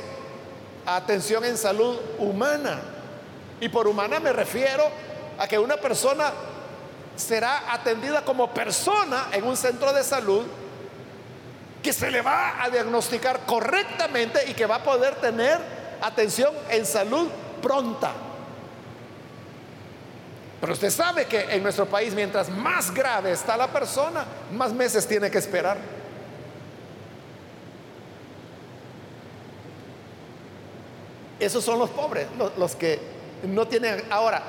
a 0.86 0.98
atención 0.98 1.44
en 1.44 1.58
salud 1.58 1.98
humana. 2.20 2.82
Y 3.60 3.68
por 3.68 3.88
humana 3.88 4.20
me 4.20 4.32
refiero 4.32 4.84
a 5.40 5.48
que 5.48 5.58
una 5.58 5.78
persona 5.78 6.32
será 7.16 7.74
atendida 7.74 8.24
como 8.24 8.54
persona 8.54 9.30
en 9.32 9.44
un 9.46 9.58
centro 9.58 9.92
de 9.92 10.04
salud 10.04 10.44
que 11.82 11.92
se 11.92 12.12
le 12.12 12.22
va 12.22 12.64
a 12.64 12.70
diagnosticar 12.70 13.40
correctamente 13.48 14.48
y 14.48 14.54
que 14.54 14.68
va 14.68 14.76
a 14.76 14.84
poder 14.84 15.16
tener 15.16 15.58
atención 16.04 16.54
en 16.70 16.86
salud 16.86 17.28
pronta. 17.60 18.12
Pero 20.62 20.74
usted 20.74 20.92
sabe 20.92 21.26
que 21.26 21.42
en 21.56 21.64
nuestro 21.64 21.88
país, 21.88 22.14
mientras 22.14 22.50
más 22.50 22.94
grave 22.94 23.32
está 23.32 23.58
la 23.58 23.70
persona, 23.70 24.24
más 24.52 24.72
meses 24.72 25.08
tiene 25.08 25.32
que 25.32 25.40
esperar. 25.40 26.03
Esos 31.44 31.64
son 31.64 31.80
los 31.80 31.90
pobres, 31.90 32.28
los, 32.58 32.76
que 32.76 33.00
no 33.44 33.68
tienen... 33.68 34.04
Ahora, 34.10 34.42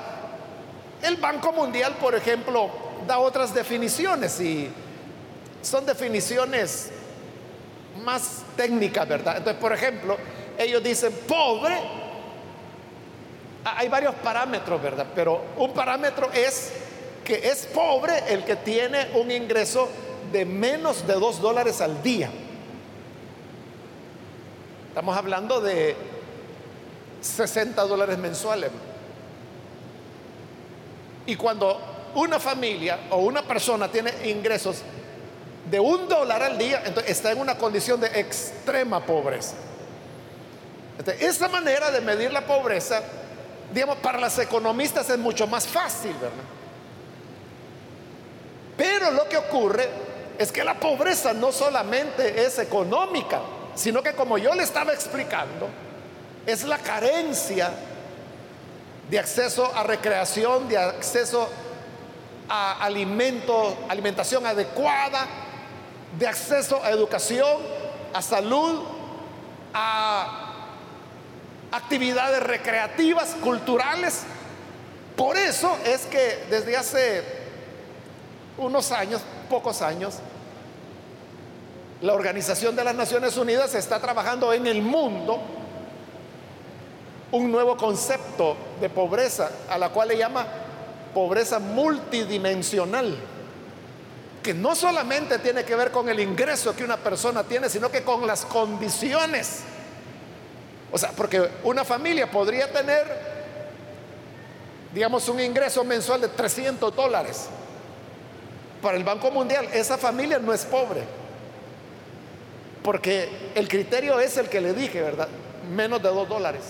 el 1.01 1.17
Banco 1.17 1.51
Mundial, 1.51 1.95
por 1.99 2.15
ejemplo, 2.15 2.69
da 3.05 3.19
otras 3.19 3.53
definiciones 3.53 4.39
y 4.39 4.69
son 5.61 5.85
definiciones 5.85 6.91
más 8.03 8.43
técnicas, 8.55 9.07
¿verdad? 9.07 9.37
Entonces, 9.37 9.59
por 9.61 9.73
ejemplo, 9.73 10.17
ellos 10.57 10.81
dicen 10.81 11.13
pobre, 11.27 11.77
hay 13.65 13.89
varios 13.89 14.15
parámetros, 14.15 14.81
¿verdad? 14.81 15.07
Pero 15.13 15.41
un 15.57 15.73
parámetro 15.73 16.31
es 16.31 16.71
que 17.25 17.49
es 17.49 17.65
pobre 17.65 18.13
el 18.29 18.45
que 18.45 18.55
tiene 18.55 19.09
un 19.15 19.31
ingreso 19.31 19.89
de 20.31 20.45
menos 20.45 21.05
de 21.05 21.13
dos 21.15 21.41
dólares 21.41 21.81
al 21.81 22.01
día. 22.01 22.29
Estamos 24.89 25.17
hablando 25.17 25.59
de 25.59 26.14
60 27.25 27.81
dólares 27.83 28.17
mensuales. 28.17 28.71
Y 31.25 31.35
cuando 31.35 31.79
una 32.15 32.39
familia 32.39 32.99
o 33.09 33.17
una 33.17 33.41
persona 33.41 33.89
tiene 33.89 34.11
ingresos 34.29 34.77
de 35.69 35.79
un 35.79 36.07
dólar 36.07 36.43
al 36.43 36.57
día, 36.57 36.83
entonces 36.85 37.11
está 37.11 37.31
en 37.31 37.39
una 37.39 37.57
condición 37.57 37.99
de 37.99 38.07
extrema 38.19 39.03
pobreza. 39.05 39.55
esa 41.19 41.49
manera 41.49 41.91
de 41.91 42.01
medir 42.01 42.31
la 42.31 42.45
pobreza, 42.45 43.01
digamos, 43.73 43.97
para 43.97 44.19
las 44.19 44.37
economistas 44.37 45.09
es 45.09 45.17
mucho 45.17 45.47
más 45.47 45.67
fácil, 45.67 46.13
¿verdad? 46.13 46.43
Pero 48.77 49.11
lo 49.11 49.27
que 49.27 49.37
ocurre 49.37 49.89
es 50.37 50.51
que 50.51 50.63
la 50.63 50.79
pobreza 50.79 51.33
no 51.33 51.51
solamente 51.51 52.45
es 52.45 52.59
económica, 52.59 53.41
sino 53.73 54.03
que 54.03 54.13
como 54.13 54.37
yo 54.37 54.53
le 54.53 54.63
estaba 54.63 54.93
explicando, 54.93 55.67
es 56.45 56.63
la 56.63 56.77
carencia 56.77 57.71
de 59.09 59.19
acceso 59.19 59.71
a 59.75 59.83
recreación, 59.83 60.67
de 60.67 60.77
acceso 60.77 61.49
a 62.49 62.83
alimento, 62.83 63.77
alimentación 63.89 64.45
adecuada, 64.45 65.27
de 66.17 66.27
acceso 66.27 66.83
a 66.83 66.91
educación, 66.91 67.61
a 68.13 68.21
salud, 68.21 68.83
a 69.73 70.45
actividades 71.71 72.41
recreativas, 72.41 73.35
culturales. 73.41 74.23
Por 75.15 75.37
eso 75.37 75.77
es 75.85 76.05
que 76.05 76.45
desde 76.49 76.77
hace 76.77 77.23
unos 78.57 78.91
años, 78.91 79.21
pocos 79.49 79.81
años, 79.81 80.15
la 82.01 82.13
Organización 82.13 82.75
de 82.75 82.83
las 82.83 82.95
Naciones 82.95 83.37
Unidas 83.37 83.73
está 83.75 83.99
trabajando 83.99 84.53
en 84.53 84.67
el 84.67 84.81
mundo 84.81 85.39
un 87.31 87.51
nuevo 87.51 87.75
concepto 87.77 88.55
de 88.79 88.89
pobreza, 88.89 89.51
a 89.69 89.77
la 89.77 89.89
cual 89.89 90.09
le 90.09 90.17
llama 90.17 90.45
pobreza 91.13 91.59
multidimensional, 91.59 93.15
que 94.43 94.53
no 94.53 94.75
solamente 94.75 95.39
tiene 95.39 95.63
que 95.63 95.75
ver 95.75 95.91
con 95.91 96.07
el 96.09 96.19
ingreso 96.19 96.75
que 96.75 96.83
una 96.83 96.97
persona 96.97 97.43
tiene, 97.43 97.69
sino 97.69 97.89
que 97.89 98.03
con 98.03 98.27
las 98.27 98.45
condiciones. 98.45 99.61
O 100.91 100.97
sea, 100.97 101.11
porque 101.11 101.49
una 101.63 101.83
familia 101.83 102.29
podría 102.29 102.71
tener, 102.71 103.05
digamos, 104.93 105.27
un 105.29 105.39
ingreso 105.39 105.83
mensual 105.83 106.21
de 106.21 106.27
300 106.27 106.95
dólares. 106.95 107.47
Para 108.81 108.97
el 108.97 109.03
Banco 109.03 109.31
Mundial, 109.31 109.67
esa 109.73 109.97
familia 109.97 110.37
no 110.37 110.53
es 110.53 110.63
pobre. 110.63 111.01
Porque 112.83 113.51
el 113.55 113.67
criterio 113.67 114.19
es 114.19 114.37
el 114.37 114.47
que 114.47 114.61
le 114.61 114.73
dije, 114.73 115.01
¿verdad? 115.01 115.27
Menos 115.75 116.03
de 116.03 116.09
2 116.09 116.29
dólares 116.29 116.61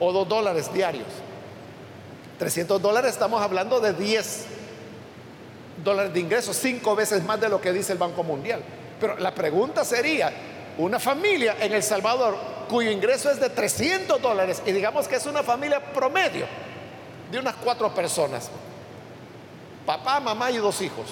o 0.00 0.12
2 0.12 0.28
dólares 0.28 0.72
diarios. 0.72 1.06
300 2.38 2.80
dólares 2.80 3.12
estamos 3.12 3.40
hablando 3.42 3.80
de 3.80 3.92
10 3.92 4.46
dólares 5.84 6.12
de 6.12 6.20
ingresos, 6.20 6.56
cinco 6.56 6.96
veces 6.96 7.22
más 7.24 7.40
de 7.40 7.48
lo 7.48 7.60
que 7.60 7.72
dice 7.72 7.92
el 7.92 7.98
Banco 7.98 8.22
Mundial. 8.22 8.62
Pero 8.98 9.18
la 9.18 9.34
pregunta 9.34 9.84
sería, 9.84 10.32
una 10.78 10.98
familia 10.98 11.56
en 11.60 11.72
El 11.72 11.82
Salvador 11.82 12.36
cuyo 12.68 12.90
ingreso 12.90 13.30
es 13.30 13.40
de 13.40 13.50
300 13.50 14.20
dólares 14.22 14.62
y 14.64 14.72
digamos 14.72 15.08
que 15.08 15.16
es 15.16 15.26
una 15.26 15.42
familia 15.42 15.80
promedio 15.92 16.46
de 17.30 17.38
unas 17.38 17.54
cuatro 17.56 17.92
personas, 17.94 18.50
papá, 19.84 20.20
mamá 20.20 20.50
y 20.50 20.56
dos 20.56 20.80
hijos, 20.80 21.06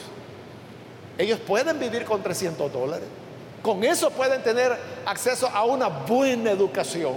ellos 1.16 1.40
pueden 1.40 1.78
vivir 1.78 2.04
con 2.04 2.22
300 2.22 2.72
dólares. 2.72 3.08
Con 3.62 3.82
eso 3.82 4.10
pueden 4.10 4.42
tener 4.42 4.76
acceso 5.04 5.48
a 5.48 5.64
una 5.64 5.88
buena 5.88 6.52
educación 6.52 7.16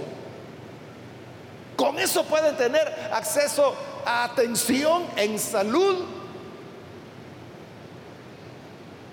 con 1.76 1.98
eso 1.98 2.24
pueden 2.24 2.56
tener 2.56 3.10
acceso 3.12 3.74
a 4.04 4.24
atención 4.24 5.06
en 5.16 5.38
salud 5.38 6.04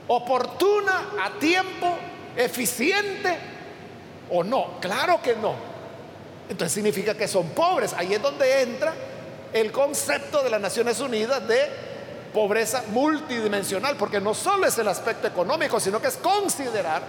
oportuna, 0.10 1.12
a 1.24 1.40
tiempo, 1.40 1.96
eficiente 2.36 3.38
o 4.32 4.44
no. 4.44 4.80
Claro 4.82 5.22
que 5.22 5.36
no. 5.36 5.54
Entonces 6.50 6.74
significa 6.74 7.14
que 7.14 7.28
son 7.28 7.50
pobres. 7.50 7.94
Ahí 7.94 8.14
es 8.14 8.22
donde 8.22 8.62
entra 8.64 8.94
el 9.54 9.72
concepto 9.72 10.44
de 10.44 10.50
las 10.50 10.60
Naciones 10.60 11.00
Unidas 11.00 11.48
de 11.48 11.90
pobreza 12.34 12.84
multidimensional, 12.90 13.96
porque 13.98 14.20
no 14.20 14.34
solo 14.34 14.68
es 14.68 14.78
el 14.78 14.88
aspecto 14.88 15.28
económico, 15.28 15.80
sino 15.80 16.02
que 16.02 16.08
es 16.08 16.18
considerar, 16.18 17.04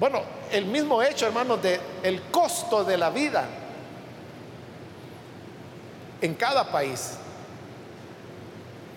bueno, 0.00 0.22
el 0.50 0.66
mismo 0.66 1.02
hecho, 1.02 1.26
hermanos, 1.26 1.62
de 1.62 1.78
el 2.02 2.22
costo 2.24 2.82
de 2.84 2.96
la 2.96 3.10
vida 3.10 3.44
en 6.22 6.34
cada 6.34 6.70
país. 6.72 7.18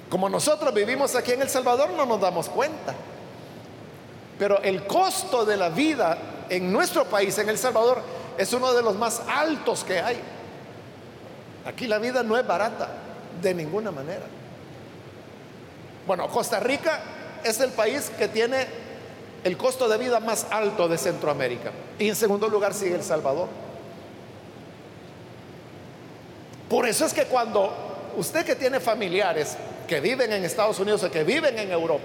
Como 0.09 0.29
nosotros 0.29 0.73
vivimos 0.73 1.15
aquí 1.15 1.33
en 1.33 1.41
El 1.41 1.49
Salvador 1.49 1.89
no 1.89 2.05
nos 2.05 2.21
damos 2.21 2.47
cuenta. 2.47 2.93
Pero 4.39 4.61
el 4.61 4.85
costo 4.85 5.45
de 5.45 5.57
la 5.57 5.69
vida 5.69 6.17
en 6.49 6.71
nuestro 6.71 7.05
país, 7.05 7.37
en 7.37 7.49
El 7.49 7.57
Salvador, 7.57 8.01
es 8.37 8.53
uno 8.53 8.71
de 8.73 8.81
los 8.81 8.95
más 8.95 9.21
altos 9.27 9.83
que 9.83 9.99
hay. 9.99 10.21
Aquí 11.65 11.87
la 11.87 11.97
vida 11.97 12.21
no 12.21 12.37
es 12.37 12.45
barata, 12.45 12.89
de 13.41 13.53
ninguna 13.53 13.91
manera. 13.91 14.25
Bueno, 16.05 16.27
Costa 16.29 16.59
Rica 16.59 17.01
es 17.43 17.59
el 17.59 17.71
país 17.71 18.11
que 18.17 18.27
tiene 18.27 18.67
el 19.43 19.57
costo 19.57 19.87
de 19.87 19.97
vida 19.97 20.19
más 20.19 20.45
alto 20.51 20.87
de 20.87 20.97
Centroamérica. 20.97 21.71
Y 21.97 22.09
en 22.09 22.15
segundo 22.15 22.47
lugar 22.47 22.73
sigue 22.73 22.95
El 22.95 23.03
Salvador. 23.03 23.47
Por 26.69 26.87
eso 26.87 27.05
es 27.05 27.13
que 27.13 27.25
cuando 27.25 27.73
usted 28.17 28.45
que 28.45 28.55
tiene 28.55 28.79
familiares 28.79 29.55
que 29.87 29.99
viven 29.99 30.31
en 30.33 30.43
Estados 30.43 30.79
Unidos 30.79 31.03
o 31.03 31.11
que 31.11 31.23
viven 31.23 31.57
en 31.59 31.71
Europa 31.71 32.03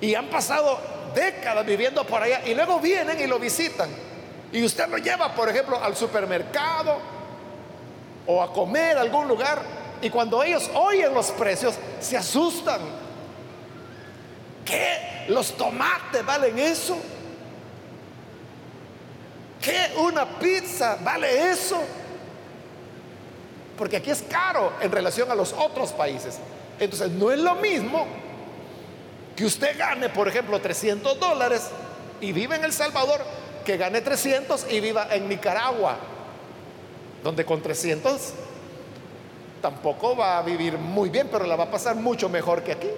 y 0.00 0.14
han 0.14 0.26
pasado 0.28 0.78
décadas 1.14 1.66
viviendo 1.66 2.04
por 2.04 2.22
allá 2.22 2.42
y 2.46 2.54
luego 2.54 2.80
vienen 2.80 3.20
y 3.20 3.26
lo 3.26 3.38
visitan 3.38 3.90
y 4.52 4.64
usted 4.64 4.88
lo 4.88 4.98
lleva, 4.98 5.34
por 5.34 5.48
ejemplo, 5.48 5.82
al 5.82 5.94
supermercado 5.94 6.98
o 8.26 8.42
a 8.42 8.52
comer 8.52 8.96
a 8.96 9.02
algún 9.02 9.28
lugar 9.28 9.60
y 10.00 10.08
cuando 10.08 10.42
ellos 10.42 10.70
oyen 10.74 11.12
los 11.12 11.30
precios 11.32 11.74
se 12.00 12.16
asustan. 12.16 12.80
¿Qué? 14.64 15.26
¿Los 15.28 15.56
tomates 15.56 16.24
valen 16.24 16.58
eso? 16.58 16.96
¿Qué? 19.60 19.92
¿Una 19.98 20.26
pizza 20.38 20.96
vale 21.02 21.50
eso? 21.50 21.80
Porque 23.80 23.96
aquí 23.96 24.10
es 24.10 24.20
caro 24.28 24.74
en 24.82 24.92
relación 24.92 25.30
a 25.30 25.34
los 25.34 25.54
otros 25.54 25.92
países. 25.92 26.38
Entonces, 26.78 27.10
no 27.12 27.30
es 27.30 27.38
lo 27.38 27.54
mismo 27.54 28.06
que 29.34 29.46
usted 29.46 29.78
gane, 29.78 30.10
por 30.10 30.28
ejemplo, 30.28 30.60
300 30.60 31.18
dólares 31.18 31.70
y 32.20 32.30
vive 32.32 32.56
en 32.56 32.64
El 32.64 32.74
Salvador, 32.74 33.22
que 33.64 33.78
gane 33.78 34.02
300 34.02 34.66
y 34.70 34.80
viva 34.80 35.08
en 35.10 35.30
Nicaragua, 35.30 35.96
donde 37.24 37.46
con 37.46 37.62
300 37.62 38.34
tampoco 39.62 40.14
va 40.14 40.36
a 40.36 40.42
vivir 40.42 40.76
muy 40.76 41.08
bien, 41.08 41.30
pero 41.32 41.46
la 41.46 41.56
va 41.56 41.64
a 41.64 41.70
pasar 41.70 41.96
mucho 41.96 42.28
mejor 42.28 42.62
que 42.62 42.72
aquí. 42.72 42.90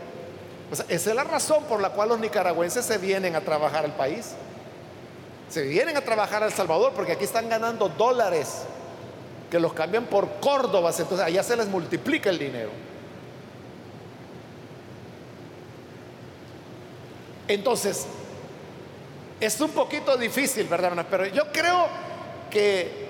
esa 0.73 1.11
es 1.11 1.15
la 1.15 1.23
razón 1.23 1.63
por 1.67 1.81
la 1.81 1.91
cual 1.91 2.09
los 2.09 2.19
nicaragüenses 2.19 2.85
se 2.85 2.99
vienen 2.99 3.37
a 3.37 3.41
trabajar 3.43 3.85
al 3.85 3.95
país. 3.95 4.33
Se 5.49 5.63
vienen 5.63 5.97
a 5.97 6.01
trabajar 6.01 6.43
a 6.43 6.47
El 6.47 6.53
Salvador 6.53 6.93
porque 6.93 7.13
aquí 7.13 7.23
están 7.23 7.49
ganando 7.49 7.89
dólares 7.89 8.65
que 9.53 9.61
los 9.61 9.75
cambian 9.75 10.07
por 10.07 10.41
Córdobas, 10.41 10.99
entonces 10.99 11.27
allá 11.27 11.43
se 11.43 11.55
les 11.55 11.69
multiplica 11.69 12.31
el 12.31 12.39
dinero. 12.39 12.71
Entonces, 17.47 18.07
es 19.39 19.61
un 19.61 19.73
poquito 19.73 20.17
difícil, 20.17 20.67
¿verdad? 20.69 21.07
Pero 21.11 21.27
yo 21.27 21.53
creo 21.53 21.87
que 22.51 23.09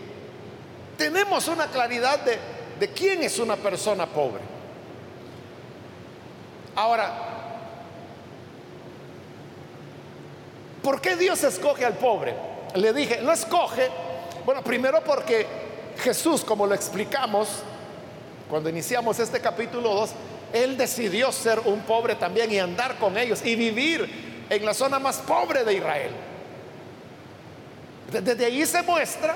tenemos 0.99 1.47
una 1.47 1.69
claridad 1.69 2.19
de, 2.25 2.37
de 2.81 2.89
quién 2.89 3.23
es 3.23 3.39
una 3.39 3.55
persona 3.55 4.07
pobre. 4.07 4.43
Ahora, 6.75 7.13
¿por 10.83 11.01
qué 11.01 11.15
Dios 11.15 11.45
escoge 11.45 11.85
al 11.85 11.95
pobre? 11.99 12.35
Le 12.75 12.93
dije, 12.93 13.21
lo 13.21 13.31
escoge, 13.31 13.89
bueno, 14.45 14.65
primero 14.65 15.05
porque 15.05 15.62
Jesús, 15.99 16.43
como 16.43 16.67
lo 16.67 16.75
explicamos 16.75 17.49
cuando 18.49 18.69
iniciamos 18.69 19.19
este 19.19 19.41
capítulo 19.41 19.95
2, 19.95 20.11
Él 20.53 20.77
decidió 20.77 21.33
ser 21.33 21.61
un 21.61 21.81
pobre 21.81 22.17
también 22.17 22.53
y 22.53 22.59
andar 22.59 22.97
con 22.97 23.17
ellos 23.17 23.45
y 23.45 23.57
vivir 23.57 24.47
en 24.51 24.65
la 24.65 24.75
zona 24.75 24.99
más 24.99 25.19
pobre 25.19 25.65
de 25.65 25.75
Israel. 25.75 26.11
Desde 28.13 28.45
ahí 28.45 28.67
se 28.67 28.83
muestra 28.83 29.35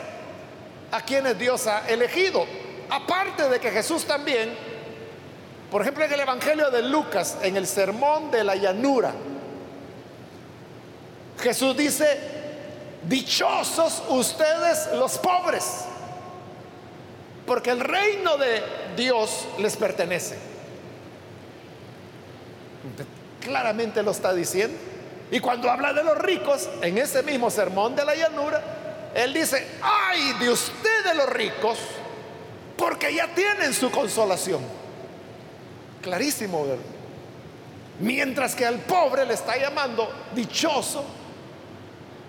a 0.91 1.01
quienes 1.01 1.39
Dios 1.39 1.67
ha 1.67 1.89
elegido. 1.89 2.45
Aparte 2.91 3.49
de 3.49 3.59
que 3.59 3.71
Jesús 3.71 4.05
también, 4.05 4.55
por 5.71 5.81
ejemplo 5.81 6.05
en 6.05 6.13
el 6.13 6.21
Evangelio 6.21 6.71
de 6.71 6.83
Lucas, 6.83 7.39
en 7.41 7.57
el 7.57 7.67
sermón 7.67 8.31
de 8.31 8.45
la 8.45 8.55
llanura, 8.55 9.15
Jesús 11.41 11.77
dice, 11.77 12.19
dichosos 13.03 14.03
ustedes 14.09 14.91
los 14.93 15.17
pobres 15.19 15.87
porque 17.47 17.71
el 17.71 17.81
reino 17.81 18.37
de 18.37 18.63
Dios 18.97 19.47
les 19.59 19.77
pertenece. 19.77 20.37
Claramente 23.41 24.03
lo 24.03 24.11
está 24.11 24.33
diciendo. 24.35 24.77
Y 25.31 25.41
cuando 25.41 25.71
habla 25.71 25.93
de 25.93 26.05
los 26.05 26.19
ricos, 26.19 26.69
en 26.83 26.99
ese 26.99 27.23
mismo 27.23 27.51
sermón 27.51 27.97
de 27.97 28.05
la 28.05 28.15
llanura, 28.15 28.63
él 29.15 29.33
dice, 29.33 29.67
ay 29.81 30.35
de 30.41 30.51
ustedes 30.51 31.17
los 31.17 31.29
ricos, 31.31 31.79
porque 32.77 33.15
ya 33.15 33.29
tienen 33.29 33.73
su 33.73 33.91
consolación. 33.91 34.61
Clarísimo, 36.03 36.67
¿verdad? 36.67 36.85
Mientras 38.01 38.55
que 38.55 38.67
al 38.67 38.81
pobre 38.81 39.25
le 39.25 39.35
está 39.35 39.57
llamando 39.57 40.13
dichoso, 40.35 41.05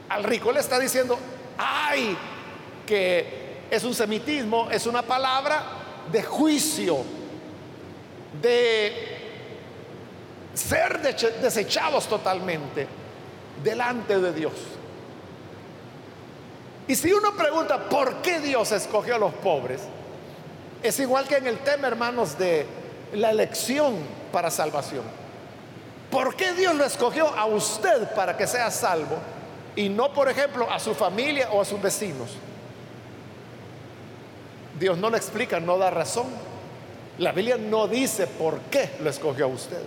al 0.10 0.24
rico 0.24 0.52
le 0.52 0.62
está 0.62 0.80
diciendo, 0.80 1.20
ay, 1.58 2.18
que 2.86 3.47
es 3.70 3.84
un 3.84 3.94
semitismo, 3.94 4.70
es 4.72 4.86
una 4.86 5.02
palabra 5.02 5.64
de 6.12 6.24
juicio, 6.24 6.98
de 8.42 9.18
ser 10.54 11.02
desechados 11.02 12.08
totalmente 12.08 12.88
delante 13.64 14.20
de 14.20 14.34
Dios. 14.34 14.54
Y 16.88 16.96
si 16.96 17.12
uno 17.12 17.36
pregunta 17.36 17.90
por 17.90 18.22
qué 18.22 18.40
Dios 18.40 18.72
escogió 18.72 19.16
a 19.16 19.20
los 19.20 19.34
pobres, 19.34 19.82
es 20.82 21.00
igual 21.00 21.28
que 21.28 21.36
en 21.38 21.48
el 21.48 21.60
tema, 21.60 21.88
hermanos, 21.88 22.38
de 22.38 22.66
la 23.14 23.32
elección 23.32 23.96
para 24.32 24.50
salvación. 24.50 25.04
¿Por 26.10 26.36
qué 26.36 26.54
Dios 26.54 26.74
lo 26.76 26.86
escogió 26.86 27.28
a 27.28 27.46
usted 27.46 28.14
para 28.16 28.38
que 28.38 28.48
sea 28.48 28.72
salvo 28.72 29.18
y 29.76 29.90
no, 29.90 30.14
por 30.14 30.30
ejemplo, 30.30 30.70
a 30.72 30.80
su 30.80 30.96
familia 30.96 31.50
o 31.52 31.62
a 31.62 31.66
sus 31.66 31.82
vecinos? 31.82 32.30
Dios 34.80 34.98
no 34.98 35.10
lo 35.10 35.18
explica, 35.18 35.60
no 35.60 35.78
da 35.78 35.90
razón. 35.90 36.28
La 37.18 37.32
Biblia 37.32 37.58
no 37.58 37.88
dice 37.88 38.28
por 38.28 38.60
qué 38.72 38.92
lo 39.02 39.10
escogió 39.10 39.46
a 39.46 39.48
usted. 39.48 39.82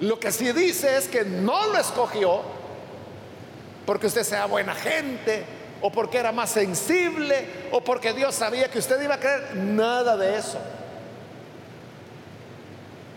Lo 0.00 0.20
que 0.20 0.30
sí 0.30 0.52
dice 0.52 0.96
es 0.96 1.08
que 1.08 1.24
no 1.24 1.66
lo 1.68 1.78
escogió 1.78 2.42
porque 3.84 4.06
usted 4.06 4.22
sea 4.22 4.46
buena 4.46 4.74
gente 4.74 5.44
o 5.80 5.90
porque 5.90 6.18
era 6.18 6.32
más 6.32 6.50
sensible 6.50 7.68
o 7.72 7.80
porque 7.80 8.12
Dios 8.12 8.34
sabía 8.34 8.70
que 8.70 8.78
usted 8.78 9.00
iba 9.02 9.14
a 9.14 9.20
creer. 9.20 9.56
Nada 9.56 10.16
de 10.16 10.36
eso. 10.36 10.58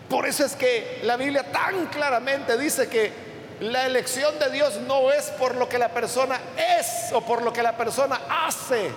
Por 0.08 0.26
eso 0.26 0.44
es 0.44 0.56
que 0.56 1.00
la 1.04 1.16
Biblia 1.16 1.44
tan 1.52 1.86
claramente 1.86 2.58
dice 2.58 2.88
que 2.88 3.12
la 3.60 3.86
elección 3.86 4.38
de 4.38 4.50
Dios 4.50 4.80
no 4.86 5.12
es 5.12 5.26
por 5.30 5.54
lo 5.54 5.68
que 5.68 5.78
la 5.78 5.90
persona 5.90 6.40
es 6.56 7.12
o 7.12 7.20
por 7.20 7.42
lo 7.42 7.52
que 7.52 7.62
la 7.62 7.76
persona 7.76 8.20
hace 8.46 8.90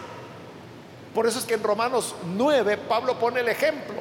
por 1.14 1.28
eso 1.28 1.40
es 1.40 1.46
que 1.46 1.54
en 1.54 1.64
Romanos 1.64 2.16
9 2.36 2.78
Pablo 2.78 3.20
pone 3.20 3.42
el 3.42 3.48
ejemplo 3.48 3.96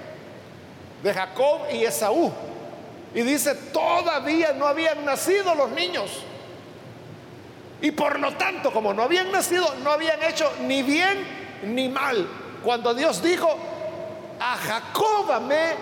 de 1.03 1.13
Jacob 1.13 1.63
y 1.73 1.85
Esaú. 1.85 2.33
Y 3.15 3.23
dice, 3.23 3.55
todavía 3.55 4.53
no 4.53 4.67
habían 4.67 5.05
nacido 5.05 5.55
los 5.55 5.71
niños. 5.73 6.11
Y 7.83 7.91
por 7.91 8.19
lo 8.19 8.33
tanto, 8.35 8.73
como 8.73 8.95
no 8.95 9.03
habían 9.03 9.31
nacido, 9.31 9.67
no 9.83 9.91
habían 9.91 10.23
hecho 10.23 10.51
ni 10.63 10.83
bien 10.83 11.27
ni 11.65 11.89
mal. 11.89 12.27
Cuando 12.63 12.95
Dios 12.95 13.23
dijo, 13.23 13.49
a 14.41 14.57
Jacob 14.57 15.31
amé 15.31 15.75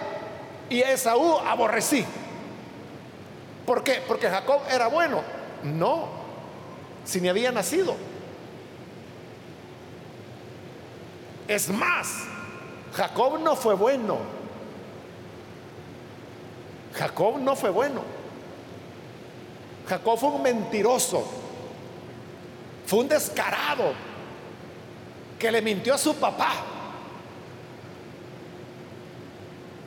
y 0.68 0.82
a 0.82 0.92
Esaú 0.92 1.38
aborrecí. 1.38 2.04
¿Por 3.66 3.84
qué? 3.84 4.02
Porque 4.08 4.28
Jacob 4.28 4.62
era 4.68 4.88
bueno. 4.88 5.22
No, 5.62 6.08
si 7.04 7.20
ni 7.20 7.28
había 7.28 7.52
nacido. 7.52 7.94
Es 11.50 11.68
más, 11.68 12.26
Jacob 12.94 13.40
no 13.40 13.56
fue 13.56 13.74
bueno. 13.74 14.18
Jacob 16.94 17.40
no 17.40 17.56
fue 17.56 17.70
bueno. 17.70 18.02
Jacob 19.88 20.16
fue 20.16 20.28
un 20.28 20.42
mentiroso. 20.42 21.26
Fue 22.86 23.00
un 23.00 23.08
descarado 23.08 23.94
que 25.40 25.50
le 25.50 25.60
mintió 25.60 25.94
a 25.94 25.98
su 25.98 26.14
papá. 26.14 26.52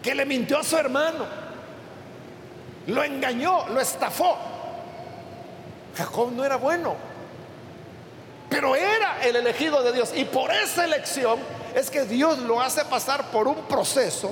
Que 0.02 0.13
le 0.13 0.26
mintió 0.26 0.60
a 0.60 0.65
su 0.65 0.76
hermano. 0.76 1.26
Lo 2.88 3.04
engañó, 3.06 3.69
lo 3.69 3.80
estafó. 3.80 4.38
Jacob 5.95 6.30
no 6.34 6.43
era 6.43 6.58
bueno. 6.58 7.12
Pero 8.54 8.76
era 8.76 9.18
el 9.24 9.36
elegido 9.36 9.82
de 9.82 9.92
Dios. 9.92 10.12
Y 10.16 10.26
por 10.26 10.52
esa 10.52 10.86
elección 10.86 11.39
es 11.74 11.89
que 11.89 12.06
Dios 12.06 12.38
lo 12.38 12.62
hace 12.62 12.86
pasar 12.86 13.32
por 13.32 13.48
un 13.48 13.56
proceso 13.68 14.32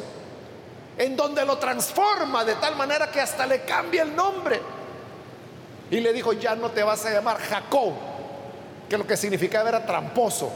en 0.95 1.15
donde 1.15 1.43
lo 1.43 1.57
transforma 1.57 2.45
de 2.45 2.53
tal 2.55 2.75
manera 2.75 3.09
que 3.09 3.19
hasta 3.19 3.47
le 3.47 3.61
cambia 3.61 4.03
el 4.03 4.15
nombre. 4.15 4.61
Y 5.89 5.99
le 6.01 6.13
dijo, 6.13 6.33
ya 6.33 6.55
no 6.55 6.69
te 6.69 6.83
vas 6.83 7.03
a 7.03 7.09
llamar 7.09 7.39
Jacob, 7.39 7.93
que 8.87 8.95
lo 8.95 9.07
que 9.07 9.17
significaba 9.17 9.69
era 9.69 9.83
tramposo, 9.87 10.51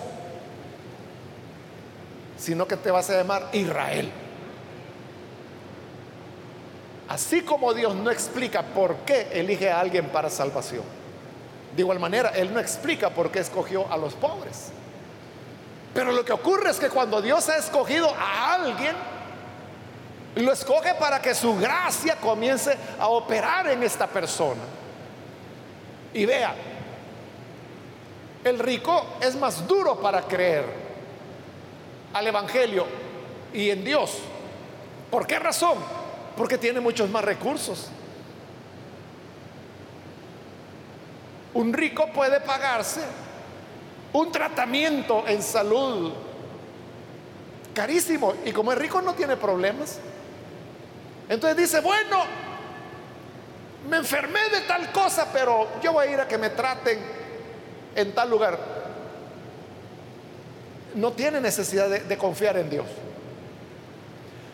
sino 2.38 2.68
que 2.68 2.78
te 2.78 2.92
vas 2.92 3.10
a 3.10 3.18
llamar 3.18 3.50
Israel. 3.52 4.12
Así 7.08 7.42
como 7.42 7.74
Dios 7.74 7.96
no 7.96 8.12
explica 8.12 8.62
por 8.62 8.98
qué 8.98 9.30
elige 9.34 9.72
a 9.72 9.80
alguien 9.80 10.10
para 10.10 10.30
salvación, 10.30 10.84
de 11.76 11.82
igual 11.82 12.00
manera, 12.00 12.30
Él 12.30 12.54
no 12.54 12.60
explica 12.60 13.10
por 13.10 13.32
qué 13.32 13.40
escogió 13.40 13.92
a 13.92 13.98
los 13.98 14.14
pobres. 14.14 14.72
Pero 15.94 16.12
lo 16.12 16.24
que 16.24 16.34
ocurre 16.34 16.70
es 16.70 16.78
que 16.78 16.90
cuando 16.90 17.22
Dios 17.22 17.48
ha 17.50 17.58
escogido 17.58 18.14
a 18.18 18.54
alguien, 18.54 18.96
lo 20.36 20.52
escoge 20.52 20.94
para 20.96 21.22
que 21.22 21.34
su 21.34 21.58
gracia 21.58 22.18
comience 22.18 22.78
a 23.00 23.08
operar 23.08 23.68
en 23.68 23.84
esta 23.84 24.08
persona. 24.08 24.62
Y 26.14 26.26
vea, 26.26 26.56
el 28.44 28.60
rico 28.60 29.06
es 29.22 29.36
más 29.36 29.68
duro 29.68 30.00
para 30.00 30.22
creer 30.22 30.66
al 32.14 32.28
Evangelio 32.28 32.86
y 33.54 33.70
en 33.70 33.84
Dios. 33.84 34.20
¿Por 35.12 35.28
qué 35.28 35.40
razón? 35.40 35.78
Porque 36.38 36.58
tiene 36.58 36.80
muchos 36.80 37.10
más 37.10 37.24
recursos. 37.24 37.90
Un 41.56 41.74
rico 41.74 42.08
puede 42.14 42.42
pagarse 42.42 43.02
un 44.14 44.32
tratamiento 44.32 45.26
en 45.28 45.42
salud 45.42 46.14
carísimo 47.74 48.34
y 48.46 48.52
como 48.52 48.72
es 48.72 48.78
rico 48.78 49.02
no 49.02 49.14
tiene 49.14 49.36
problemas. 49.36 50.00
Entonces 51.28 51.58
dice, 51.58 51.82
bueno, 51.82 52.24
me 53.90 53.98
enfermé 53.98 54.40
de 54.50 54.62
tal 54.62 54.92
cosa, 54.92 55.28
pero 55.34 55.68
yo 55.82 55.94
voy 55.94 56.08
a 56.08 56.12
ir 56.12 56.20
a 56.20 56.28
que 56.28 56.38
me 56.38 56.50
traten 56.50 57.00
en 57.96 58.14
tal 58.14 58.30
lugar. 58.30 58.58
No 60.94 61.12
tiene 61.12 61.42
necesidad 61.42 61.90
de, 61.90 62.02
de 62.02 62.18
confiar 62.18 62.58
en 62.58 62.70
Dios. 62.70 62.86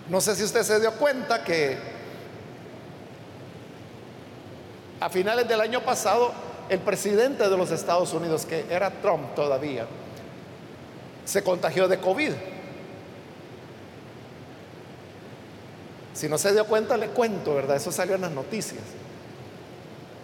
No 0.09 0.21
sé 0.21 0.35
si 0.35 0.43
usted 0.43 0.63
se 0.63 0.79
dio 0.79 0.91
cuenta 0.93 1.43
que 1.43 1.77
a 4.99 5.09
finales 5.09 5.47
del 5.47 5.61
año 5.61 5.81
pasado 5.81 6.50
el 6.71 6.79
presidente 6.79 7.49
de 7.49 7.57
los 7.57 7.69
Estados 7.69 8.13
Unidos, 8.13 8.45
que 8.45 8.65
era 8.69 8.89
Trump 9.01 9.36
todavía, 9.36 9.86
se 11.25 11.43
contagió 11.43 11.89
de 11.89 11.97
COVID. 11.97 12.31
Si 16.13 16.29
no 16.29 16.38
se 16.38 16.53
dio 16.53 16.65
cuenta, 16.65 16.95
le 16.95 17.10
cuento, 17.10 17.55
¿verdad? 17.55 17.75
Eso 17.75 17.91
salió 17.91 18.15
en 18.15 18.21
las 18.21 18.31
noticias. 18.31 18.79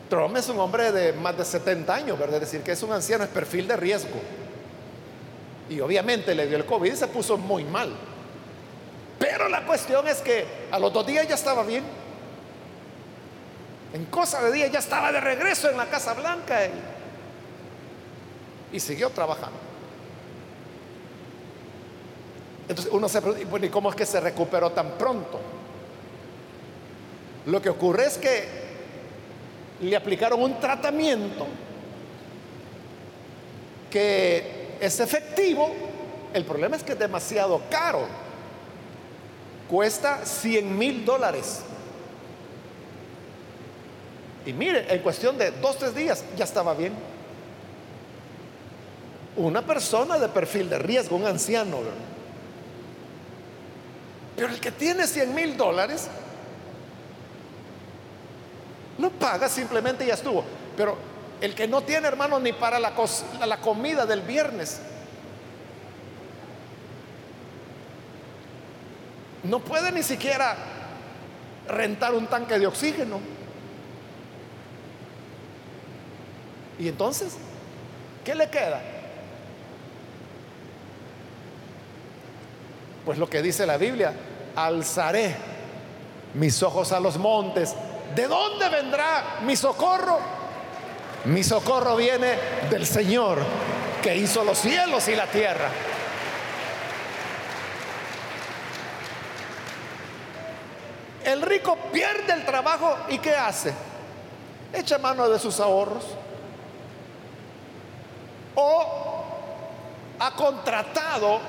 Trump 0.10 0.38
es 0.38 0.47
un 0.47 0.57
hombre 0.62 0.93
de 0.93 1.12
más 1.12 1.38
de 1.38 1.43
70 1.43 1.93
años, 1.93 2.17
¿verdad? 2.17 2.36
Es 2.36 2.49
decir, 2.49 2.62
que 2.62 2.71
es 2.71 2.81
un 2.81 2.93
anciano, 2.93 3.25
es 3.25 3.29
perfil 3.29 3.67
de 3.67 3.75
riesgo. 3.75 4.21
Y 5.69 5.81
obviamente 5.81 6.33
le 6.33 6.47
dio 6.47 6.55
el 6.55 6.65
COVID 6.65 6.93
y 6.93 6.95
se 6.95 7.07
puso 7.07 7.38
muy 7.38 7.65
mal. 7.65 7.91
Pero 9.19 9.49
la 9.49 9.65
cuestión 9.65 10.07
es 10.07 10.21
que 10.21 10.45
a 10.71 10.79
los 10.79 10.93
dos 10.93 11.05
días 11.05 11.27
ya 11.27 11.36
estaba 11.36 11.63
bien. 11.63 11.83
En 13.93 14.06
cosa 14.06 14.41
de 14.41 14.52
día 14.52 14.67
ya 14.67 14.80
estaba 14.80 15.12
de 15.12 15.21
regreso 15.21 15.69
en 15.69 15.78
la 15.78 15.86
Casa 15.86 16.13
Blanca 16.13 16.60
y, 18.71 18.80
siguió 18.80 19.10
trabajando. 19.10 19.58
Entonces 22.67 22.93
uno 22.93 23.08
se 23.08 23.21
pregunta, 23.21 23.47
bueno, 23.50 23.65
¿y 23.65 23.69
cómo 23.69 23.89
es 23.89 23.95
que 23.95 24.06
se 24.06 24.19
recuperó 24.19 24.71
tan 24.71 24.91
pronto? 24.97 25.39
Lo 27.45 27.62
que 27.62 27.69
ocurre 27.69 28.06
es 28.08 28.17
que 28.17 28.67
le 29.82 29.95
aplicaron 29.95 30.41
un 30.41 30.60
tratamiento 30.60 31.47
que 33.89 34.78
es 34.82 35.00
efectivo. 35.00 35.71
El 36.34 36.43
problema 36.43 36.76
es 36.76 36.84
que 36.84 36.91
es 36.91 37.00
demasiado 37.00 37.62
caro. 37.69 38.06
Cuesta 39.69 40.26
100 40.26 40.78
mil 40.78 41.06
dólares. 41.06 41.62
Y 44.47 44.53
mire, 44.53 44.86
en 44.88 45.01
cuestión 45.01 45.38
de 45.38 45.51
dos, 45.51 45.77
tres 45.77 45.93
días 45.93 46.23
ya 46.38 46.45
estaba 46.45 46.73
bien. 46.73 46.93
Una 49.36 49.62
persona 49.62 50.17
de 50.17 50.29
perfil 50.29 50.69
de 50.69 50.79
riesgo, 50.79 51.17
un 51.17 51.25
anciano. 51.25 51.79
Pero 54.38 54.47
el 54.47 54.62
que 54.62 54.71
tiene 54.71 55.05
100 55.05 55.36
mil 55.36 55.57
dólares, 55.57 56.07
no 58.97 59.10
paga, 59.10 59.49
simplemente 59.49 60.05
ya 60.05 60.13
estuvo. 60.13 60.45
Pero 60.77 60.97
el 61.41 61.53
que 61.53 61.67
no 61.67 61.81
tiene, 61.81 62.07
hermano, 62.07 62.39
ni 62.39 62.53
para 62.53 62.79
la, 62.79 62.93
la 63.45 63.57
comida 63.57 64.05
del 64.05 64.21
viernes, 64.21 64.79
no 69.43 69.60
puede 69.60 69.91
ni 69.91 70.03
siquiera 70.03 70.55
rentar 71.67 72.13
un 72.13 72.27
tanque 72.27 72.57
de 72.57 72.65
oxígeno. 72.65 73.19
¿Y 76.79 76.87
entonces? 76.87 77.33
¿Qué 78.23 78.35
le 78.35 78.49
queda? 78.49 78.81
Pues 83.05 83.17
lo 83.17 83.29
que 83.29 83.41
dice 83.41 83.65
la 83.65 83.77
Biblia, 83.77 84.13
alzaré 84.55 85.35
mis 86.33 86.61
ojos 86.61 86.91
a 86.91 86.99
los 86.99 87.17
montes. 87.17 87.73
¿De 88.15 88.27
dónde 88.27 88.69
vendrá 88.69 89.39
mi 89.43 89.55
socorro? 89.55 90.19
Mi 91.25 91.43
socorro 91.43 91.95
viene 91.95 92.37
del 92.69 92.85
Señor 92.85 93.39
que 94.01 94.15
hizo 94.15 94.43
los 94.43 94.57
cielos 94.57 95.07
y 95.07 95.15
la 95.15 95.25
tierra. 95.27 95.69
El 101.23 101.41
rico 101.41 101.77
pierde 101.91 102.33
el 102.33 102.45
trabajo 102.45 102.95
y 103.09 103.17
¿qué 103.19 103.35
hace? 103.35 103.73
Echa 104.73 104.97
mano 104.97 105.27
de 105.27 105.39
sus 105.39 105.59
ahorros 105.59 106.05
o 108.59 109.23
ha 110.19 110.31
contratado 110.31 111.39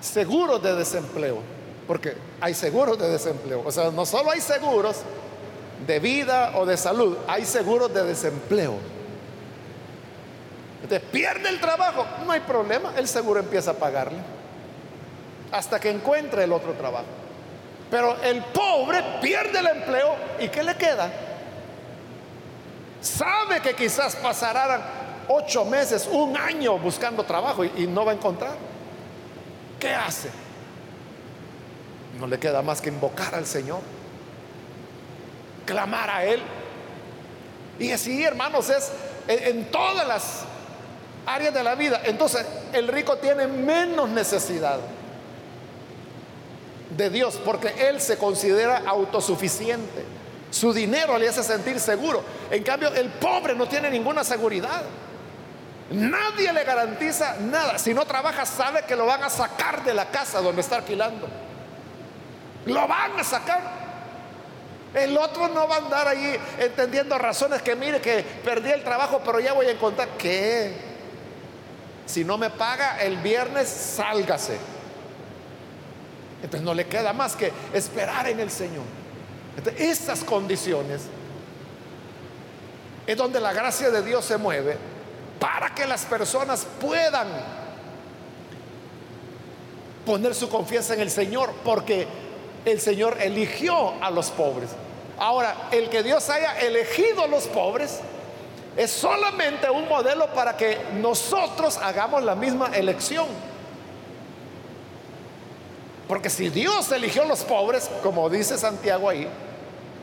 seguros 0.00 0.62
de 0.62 0.74
desempleo, 0.74 1.38
porque 1.86 2.16
hay 2.40 2.54
seguros 2.54 2.98
de 2.98 3.10
desempleo. 3.10 3.62
O 3.64 3.70
sea, 3.70 3.90
no 3.90 4.06
solo 4.06 4.30
hay 4.30 4.40
seguros 4.40 5.02
de 5.86 5.98
vida 5.98 6.52
o 6.56 6.64
de 6.64 6.78
salud, 6.78 7.18
hay 7.28 7.44
seguros 7.44 7.92
de 7.92 8.04
desempleo. 8.04 8.74
Entonces 10.82 11.06
pierde 11.12 11.50
el 11.50 11.60
trabajo, 11.60 12.06
no 12.24 12.32
hay 12.32 12.40
problema, 12.40 12.94
el 12.96 13.06
seguro 13.06 13.40
empieza 13.40 13.72
a 13.72 13.74
pagarle 13.74 14.18
hasta 15.52 15.78
que 15.78 15.90
encuentre 15.90 16.44
el 16.44 16.52
otro 16.52 16.72
trabajo. 16.72 17.04
Pero 17.90 18.16
el 18.22 18.42
pobre 18.44 19.02
pierde 19.20 19.58
el 19.58 19.66
empleo 19.66 20.16
y 20.40 20.48
¿qué 20.48 20.62
le 20.62 20.74
queda? 20.74 21.10
Sabe 23.02 23.60
que 23.60 23.74
quizás 23.74 24.16
pasarán 24.16 24.80
ocho 25.28 25.64
meses, 25.64 26.08
un 26.10 26.36
año 26.36 26.78
buscando 26.78 27.24
trabajo 27.24 27.64
y, 27.64 27.86
no 27.86 28.04
va 28.04 28.12
a 28.12 28.14
encontrar. 28.14 28.56
¿Qué 29.78 29.92
hace? 29.92 30.30
No 32.18 32.26
le 32.26 32.38
queda 32.38 32.62
más 32.62 32.80
que 32.80 32.88
invocar 32.88 33.34
al 33.34 33.46
Señor, 33.46 33.80
clamar 35.66 36.10
a 36.10 36.24
Él. 36.24 36.40
Y 37.78 37.90
así, 37.90 38.22
hermanos, 38.22 38.70
es 38.70 38.92
en, 39.26 39.70
todas 39.70 40.06
las 40.06 40.44
áreas 41.26 41.52
de 41.52 41.62
la 41.62 41.74
vida. 41.74 42.02
Entonces, 42.04 42.46
el 42.72 42.88
rico 42.88 43.16
tiene 43.18 43.46
menos 43.46 44.08
necesidad 44.08 44.78
de 46.96 47.10
Dios 47.10 47.40
porque 47.44 47.88
Él 47.88 48.00
se 48.00 48.16
considera 48.16 48.82
autosuficiente. 48.86 50.04
Su 50.50 50.72
dinero 50.72 51.18
le 51.18 51.28
hace 51.28 51.42
sentir 51.42 51.80
seguro. 51.80 52.22
En 52.48 52.62
cambio, 52.62 52.88
el 52.94 53.08
pobre 53.08 53.56
no 53.56 53.66
tiene 53.66 53.90
ninguna 53.90 54.22
seguridad. 54.22 54.82
Nadie 55.90 56.52
le 56.52 56.64
garantiza 56.64 57.36
nada. 57.40 57.78
Si 57.78 57.92
no 57.92 58.04
trabaja, 58.06 58.46
sabe 58.46 58.84
que 58.84 58.96
lo 58.96 59.06
van 59.06 59.22
a 59.22 59.30
sacar 59.30 59.84
de 59.84 59.92
la 59.92 60.10
casa 60.10 60.40
donde 60.40 60.62
está 60.62 60.76
alquilando. 60.76 61.28
Lo 62.66 62.88
van 62.88 63.18
a 63.18 63.24
sacar. 63.24 63.84
El 64.94 65.16
otro 65.18 65.48
no 65.48 65.68
va 65.68 65.76
a 65.76 65.78
andar 65.78 66.08
ahí 66.08 66.38
entendiendo 66.58 67.18
razones 67.18 67.60
que 67.62 67.74
mire 67.74 68.00
que 68.00 68.22
perdí 68.44 68.70
el 68.70 68.82
trabajo, 68.82 69.20
pero 69.24 69.40
ya 69.40 69.52
voy 69.52 69.66
a 69.66 69.72
encontrar. 69.72 70.08
¿Qué? 70.16 70.74
Si 72.06 72.24
no 72.24 72.38
me 72.38 72.50
paga 72.50 73.02
el 73.02 73.16
viernes, 73.18 73.68
sálgase. 73.68 74.56
Entonces 76.42 76.64
no 76.64 76.74
le 76.74 76.86
queda 76.86 77.12
más 77.12 77.34
que 77.36 77.52
esperar 77.72 78.28
en 78.28 78.40
el 78.40 78.50
Señor. 78.50 78.84
Estas 79.76 80.24
condiciones 80.24 81.02
es 83.06 83.16
donde 83.16 83.40
la 83.40 83.52
gracia 83.52 83.90
de 83.90 84.02
Dios 84.02 84.24
se 84.24 84.36
mueve 84.36 84.93
para 85.38 85.74
que 85.74 85.86
las 85.86 86.04
personas 86.04 86.66
puedan 86.80 87.28
poner 90.06 90.34
su 90.34 90.48
confianza 90.48 90.94
en 90.94 91.00
el 91.00 91.10
Señor, 91.10 91.52
porque 91.64 92.06
el 92.64 92.80
Señor 92.80 93.18
eligió 93.20 93.94
a 94.02 94.10
los 94.10 94.30
pobres. 94.30 94.70
Ahora, 95.18 95.68
el 95.70 95.88
que 95.88 96.02
Dios 96.02 96.28
haya 96.30 96.58
elegido 96.60 97.24
a 97.24 97.26
los 97.26 97.44
pobres 97.44 98.00
es 98.76 98.90
solamente 98.90 99.70
un 99.70 99.88
modelo 99.88 100.26
para 100.34 100.56
que 100.56 100.78
nosotros 100.94 101.78
hagamos 101.78 102.22
la 102.24 102.34
misma 102.34 102.70
elección. 102.74 103.26
Porque 106.08 106.28
si 106.28 106.48
Dios 106.50 106.90
eligió 106.92 107.22
a 107.22 107.26
los 107.26 107.44
pobres, 107.44 107.90
como 108.02 108.28
dice 108.28 108.58
Santiago 108.58 109.08
ahí, 109.08 109.28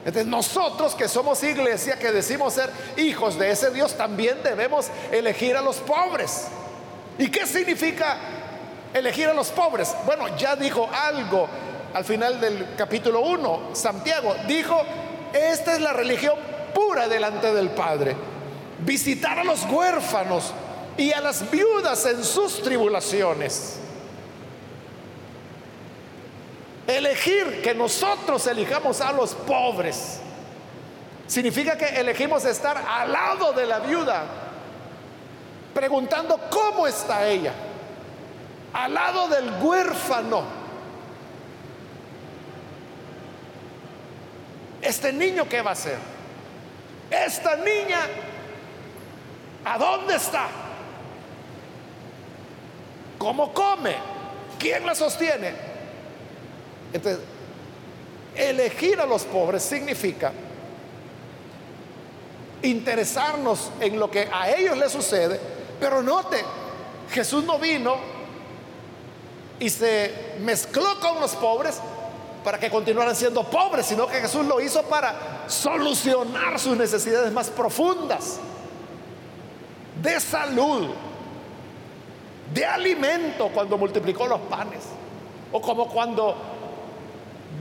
entonces 0.04 0.26
nosotros 0.26 0.96
que 0.96 1.08
somos 1.08 1.44
iglesia, 1.44 2.00
que 2.00 2.12
decimos 2.12 2.54
ser 2.54 2.72
hijos 2.98 3.38
de 3.38 3.52
ese 3.52 3.70
Dios, 3.70 3.96
también 3.96 4.42
debemos 4.44 4.88
elegir 5.12 5.56
a 5.56 5.62
los 5.62 5.78
pobres. 5.78 6.48
¿Y 7.20 7.30
qué 7.30 7.46
significa 7.46 8.18
elegir 8.94 9.28
a 9.28 9.34
los 9.34 9.50
pobres? 9.50 9.94
Bueno, 10.06 10.36
ya 10.38 10.56
dijo 10.56 10.90
algo 10.92 11.48
al 11.94 12.04
final 12.04 12.40
del 12.40 12.76
capítulo 12.76 13.22
1, 13.22 13.70
Santiago 13.74 14.34
dijo, 14.48 14.82
esta 15.34 15.74
es 15.74 15.82
la 15.82 15.94
religión 15.94 16.36
pura 16.74 17.08
delante 17.08 17.54
del 17.54 17.70
Padre. 17.70 18.16
Visitar 18.80 19.40
a 19.40 19.44
los 19.44 19.64
huérfanos 19.66 20.52
y 20.98 21.12
a 21.12 21.22
las 21.22 21.50
viudas 21.52 22.06
en 22.06 22.24
sus 22.24 22.62
tribulaciones. 22.62 23.78
Elegir 26.98 27.62
que 27.62 27.74
nosotros 27.74 28.46
elijamos 28.48 29.00
a 29.02 29.12
los 29.14 29.34
pobres 29.34 30.20
significa 31.26 31.78
que 31.78 31.86
elegimos 31.86 32.44
estar 32.44 32.78
al 32.78 33.12
lado 33.12 33.54
de 33.54 33.66
la 33.66 33.80
viuda, 33.80 34.24
preguntando 35.74 36.38
cómo 36.50 36.86
está 36.86 37.26
ella, 37.26 37.54
al 38.74 38.94
lado 38.94 39.30
del 39.30 39.50
huérfano. 39.62 40.44
Este 44.82 45.14
niño, 45.14 45.48
¿qué 45.48 45.62
va 45.62 45.70
a 45.70 45.74
hacer? 45.74 45.98
Esta 47.10 47.56
niña, 47.56 48.00
¿a 49.64 49.78
dónde 49.78 50.16
está? 50.16 50.48
¿Cómo 53.18 53.54
come? 53.54 53.96
¿Quién 54.60 54.86
la 54.86 54.96
sostiene? 54.96 55.71
Entonces, 56.94 57.22
elegir 58.36 59.00
a 59.00 59.06
los 59.06 59.24
pobres 59.24 59.64
significa 59.64 60.32
interesarnos 62.64 63.72
en 63.80 64.00
lo 64.00 64.10
que 64.10 64.30
a 64.32 64.52
ellos 64.52 64.78
les 64.78 64.92
sucede, 64.92 65.40
pero 65.80 66.02
note, 66.02 66.44
Jesús 67.12 67.44
no 67.44 67.58
vino 67.58 67.96
y 69.60 69.70
se 69.70 70.36
mezcló 70.42 71.00
con 71.00 71.20
los 71.20 71.36
pobres 71.36 71.80
para 72.44 72.60
que 72.60 72.70
continuaran 72.70 73.16
siendo 73.16 73.44
pobres, 73.44 73.86
sino 73.86 74.08
que 74.08 74.20
Jesús 74.20 74.46
lo 74.46 74.60
hizo 74.60 74.84
para 74.84 75.46
solucionar 75.48 76.60
sus 76.60 76.78
necesidades 76.78 77.32
más 77.32 77.50
profundas 77.50 78.40
de 80.02 80.20
salud, 80.20 80.90
de 82.54 82.66
alimento 82.66 83.50
cuando 83.54 83.78
multiplicó 83.78 84.26
los 84.28 84.40
panes, 84.42 84.84
o 85.52 85.62
como 85.62 85.88
cuando 85.88 86.36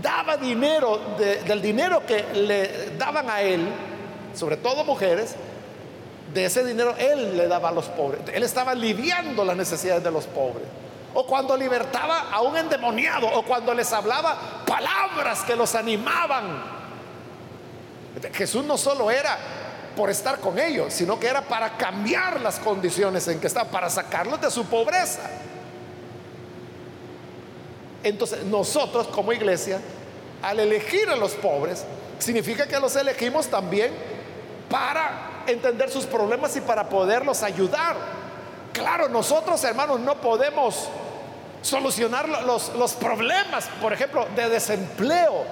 daba 0.01 0.37
dinero, 0.37 1.01
del 1.19 1.61
dinero 1.61 2.05
que 2.07 2.25
le 2.35 2.97
daban 2.97 3.29
a 3.29 3.43
él, 3.43 3.69
sobre 4.35 4.57
todo 4.57 4.85
mujeres, 4.85 5.35
de 6.33 6.45
ese 6.45 6.65
dinero 6.65 6.95
él 6.99 7.37
le 7.37 7.49
daba 7.49 7.71
a 7.71 7.73
los 7.73 7.87
pobres. 7.87 8.23
Él 8.33 8.43
estaba 8.43 8.73
aliviando 8.73 9.45
las 9.45 9.57
necesidades 9.57 10.03
de 10.03 10.11
los 10.11 10.27
pobres. 10.27 10.67
O 11.13 11.27
cuando 11.27 11.57
libertaba 11.57 12.31
a 12.31 12.41
un 12.41 12.57
endemoniado, 12.57 13.27
o 13.27 13.43
cuando 13.43 13.75
les 13.75 13.93
hablaba 13.93 14.65
palabras 14.65 15.43
que 15.43 15.57
los 15.57 15.75
animaban. 15.75 16.63
Jesús 18.33 18.65
no 18.65 18.79
solo 18.79 19.11
era 19.11 19.37
por 19.97 20.09
estar 20.09 20.39
con 20.39 20.59
ellos, 20.59 20.93
sino 20.93 21.19
que 21.19 21.27
era 21.27 21.43
para 21.43 21.77
cambiar 21.77 22.41
las 22.41 22.61
condiciones 22.61 23.27
en 23.27 23.41
que 23.41 23.49
estaban, 23.49 23.73
para 23.73 23.91
sacarlos 23.91 24.41
de 24.41 24.51
su 24.51 24.67
pobreza. 24.67 25.23
Entonces 28.03 28.45
nosotros 28.45 29.07
como 29.09 29.33
iglesia, 29.33 29.81
al 30.43 30.61
elegir 30.61 31.09
a 31.09 31.17
los 31.17 31.33
pobres, 31.33 31.85
significa 32.19 32.67
que 32.67 32.79
los 32.81 32.97
elegimos 32.97 33.47
también 33.49 33.93
para 34.69 35.43
entender 35.47 35.91
sus 35.91 36.05
problemas 36.05 36.57
y 36.57 36.61
para 36.61 36.89
poderlos 36.89 37.43
ayudar. 37.43 37.97
Claro, 38.73 39.09
nosotros 39.09 39.63
hermanos 39.65 40.01
no 40.01 40.15
podemos 40.21 40.89
solucionar 41.63 42.29
los, 42.29 42.75
los 42.77 42.93
problemas, 42.95 43.69
por 43.81 43.93
ejemplo, 43.93 44.27
de 44.35 44.49
desempleo, 44.49 45.45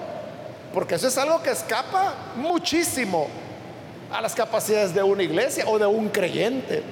porque 0.73 0.95
eso 0.95 1.07
es 1.07 1.17
algo 1.17 1.41
que 1.43 1.51
escapa 1.51 2.13
muchísimo 2.35 3.27
a 4.11 4.21
las 4.21 4.33
capacidades 4.33 4.93
de 4.93 5.03
una 5.03 5.21
iglesia 5.21 5.65
o 5.67 5.77
de 5.77 5.85
un 5.85 6.09
creyente. 6.09 6.83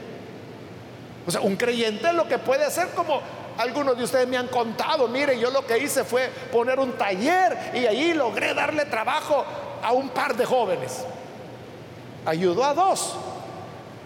O 1.26 1.32
sea, 1.32 1.42
un 1.42 1.56
creyente 1.56 2.14
lo 2.14 2.28
que 2.28 2.38
puede 2.38 2.64
hacer 2.64 2.90
como 2.90 3.22
algunos 3.58 3.98
de 3.98 4.04
ustedes 4.04 4.28
me 4.28 4.38
han 4.38 4.48
contado, 4.48 5.08
mire, 5.08 5.40
yo 5.40 5.50
lo 5.50 5.66
que 5.66 5.78
hice 5.78 6.04
fue 6.04 6.30
poner 6.52 6.80
un 6.80 6.94
taller 6.94 7.72
y 7.74 7.86
ahí 7.86 8.14
logré 8.14 8.54
darle 8.54 8.86
trabajo 8.86 9.44
a 9.82 9.92
un 9.92 10.10
par 10.10 10.36
de 10.36 10.46
jóvenes. 10.46 11.04
Ayudó 12.26 12.64
a 12.64 12.74
dos, 12.74 13.16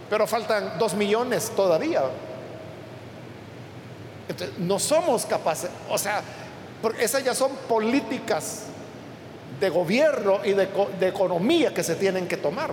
pero 0.09 0.25
faltan 0.27 0.77
dos 0.77 0.93
millones 0.93 1.51
todavía. 1.55 2.03
Entonces, 4.29 4.57
no 4.59 4.79
somos 4.79 5.25
capaces, 5.25 5.69
o 5.89 5.97
sea, 5.97 6.21
esas 6.99 7.23
ya 7.23 7.35
son 7.35 7.51
políticas 7.67 8.63
de 9.59 9.69
gobierno 9.69 10.39
y 10.43 10.53
de 10.53 11.07
economía 11.07 11.73
que 11.73 11.83
se 11.83 11.95
tienen 11.95 12.27
que 12.27 12.37
tomar. 12.37 12.71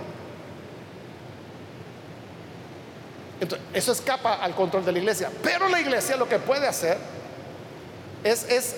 Entonces, 3.39 3.67
eso 3.73 3.91
escapa 3.91 4.35
al 4.35 4.53
control 4.53 4.85
de 4.85 4.91
la 4.91 4.99
iglesia. 4.99 5.31
Pero 5.41 5.69
la 5.69 5.79
iglesia 5.79 6.17
lo 6.17 6.27
que 6.27 6.39
puede 6.39 6.67
hacer 6.67 6.97
es, 8.23 8.75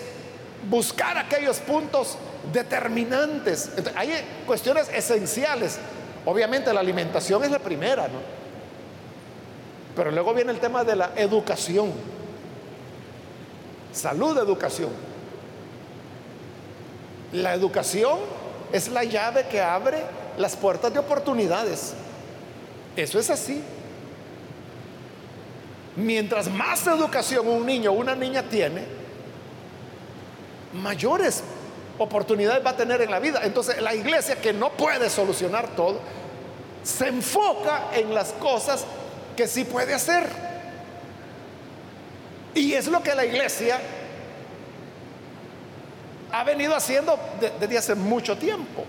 buscar 0.70 1.18
aquellos 1.18 1.58
puntos 1.58 2.18
determinantes. 2.54 3.72
hay 3.96 4.14
cuestiones 4.46 4.90
esenciales. 4.90 5.80
Obviamente 6.26 6.72
la 6.72 6.82
alimentación 6.82 7.44
es 7.44 7.50
la 7.50 7.58
primera, 7.58 8.08
¿no? 8.08 8.20
Pero 9.96 10.12
luego 10.12 10.34
viene 10.34 10.52
el 10.52 10.60
tema 10.60 10.84
de 10.84 10.96
la 10.96 11.12
educación. 11.16 11.92
Salud, 13.92 14.38
educación. 14.38 14.92
La 17.34 17.54
educación 17.56 18.20
es 18.72 18.88
la 18.88 19.04
llave 19.04 19.48
que 19.48 19.60
abre 19.60 20.04
las 20.38 20.56
puertas 20.56 20.94
de 20.94 21.00
oportunidades. 21.00 21.94
Eso 22.96 23.20
es 23.20 23.30
así. 23.30 23.64
Mientras 25.96 26.50
más 26.50 26.88
educación 26.88 27.48
un 27.48 27.66
niño 27.66 27.92
o 27.92 27.96
una 27.96 28.16
niña 28.16 28.44
tiene, 28.44 28.84
mayores 30.74 31.44
oportunidades 31.98 32.66
va 32.66 32.72
a 32.72 32.78
tener 32.78 33.02
en 33.02 33.12
la 33.12 33.20
vida. 33.20 33.42
Entonces 33.44 33.82
la 33.82 33.94
iglesia 33.94 34.36
que 34.38 34.54
no 34.54 34.72
puede 34.72 35.10
solucionar 35.10 35.76
todo, 35.76 36.00
se 36.84 37.08
enfoca 37.08 37.90
en 37.94 38.14
las 38.14 38.32
cosas 38.34 38.86
que 39.36 39.48
sí 39.48 39.66
puede 39.66 39.94
hacer. 39.94 40.24
Y 42.56 42.74
es 42.74 42.88
lo 42.88 43.04
que 43.04 43.14
la 43.14 43.26
iglesia 43.26 43.80
ha 46.32 46.44
venido 46.44 46.76
haciendo 46.76 47.20
desde 47.60 47.78
hace 47.78 47.96
mucho 47.96 48.38
tiempo. 48.38 48.86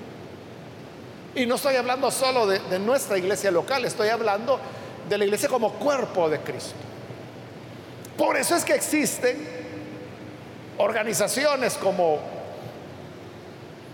Y 1.35 1.47
no 1.47 1.57
estoy 1.57 1.77
hablando 1.77 2.11
solo 2.11 2.47
de 2.47 2.79
nuestra 2.79 3.19
iglesia 3.19 3.51
local, 3.51 3.85
estoy 3.85 4.09
hablando 4.09 4.61
de 5.09 5.19
la 5.19 5.25
iglesia 5.25 5.49
como 5.49 5.73
cuerpo 5.73 6.29
de 6.29 6.41
Cristo. 6.41 6.91
Por 8.16 8.37
eso 8.37 8.55
es 8.55 8.64
que 8.64 8.75
existen 8.75 9.37
organizaciones 10.79 11.75
como 11.75 12.18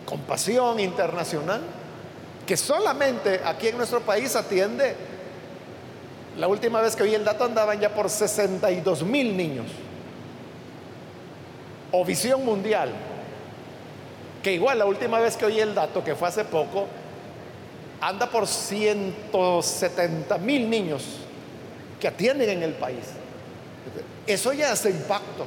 Compasión 0.04 0.80
Internacional, 0.80 1.60
que 2.46 2.56
solamente 2.56 3.40
aquí 3.44 3.68
en 3.68 3.76
nuestro 3.76 4.00
país 4.00 4.34
atiende, 4.34 4.96
la 6.38 6.48
última 6.48 6.80
vez 6.80 6.96
que 6.96 7.04
vi 7.04 7.14
el 7.14 7.24
dato 7.24 7.44
andaban 7.44 7.78
ya 7.78 7.90
por 7.90 8.08
62 8.08 9.02
mil 9.02 9.36
niños. 9.36 9.66
O 11.92 12.04
Visión 12.04 12.44
Mundial, 12.44 12.90
que 14.42 14.52
igual 14.52 14.78
la 14.78 14.86
última 14.86 15.20
vez 15.20 15.36
que 15.36 15.44
oí 15.44 15.60
el 15.60 15.74
dato, 15.74 16.02
que 16.02 16.14
fue 16.14 16.28
hace 16.28 16.44
poco, 16.44 16.86
anda 18.00 18.30
por 18.30 18.46
170 18.46 20.38
mil 20.38 20.70
niños 20.70 21.04
que 22.00 22.08
atienden 22.08 22.50
en 22.50 22.62
el 22.62 22.74
país. 22.74 23.17
Eso 24.28 24.52
ya 24.52 24.72
hace 24.72 24.90
impacto. 24.90 25.46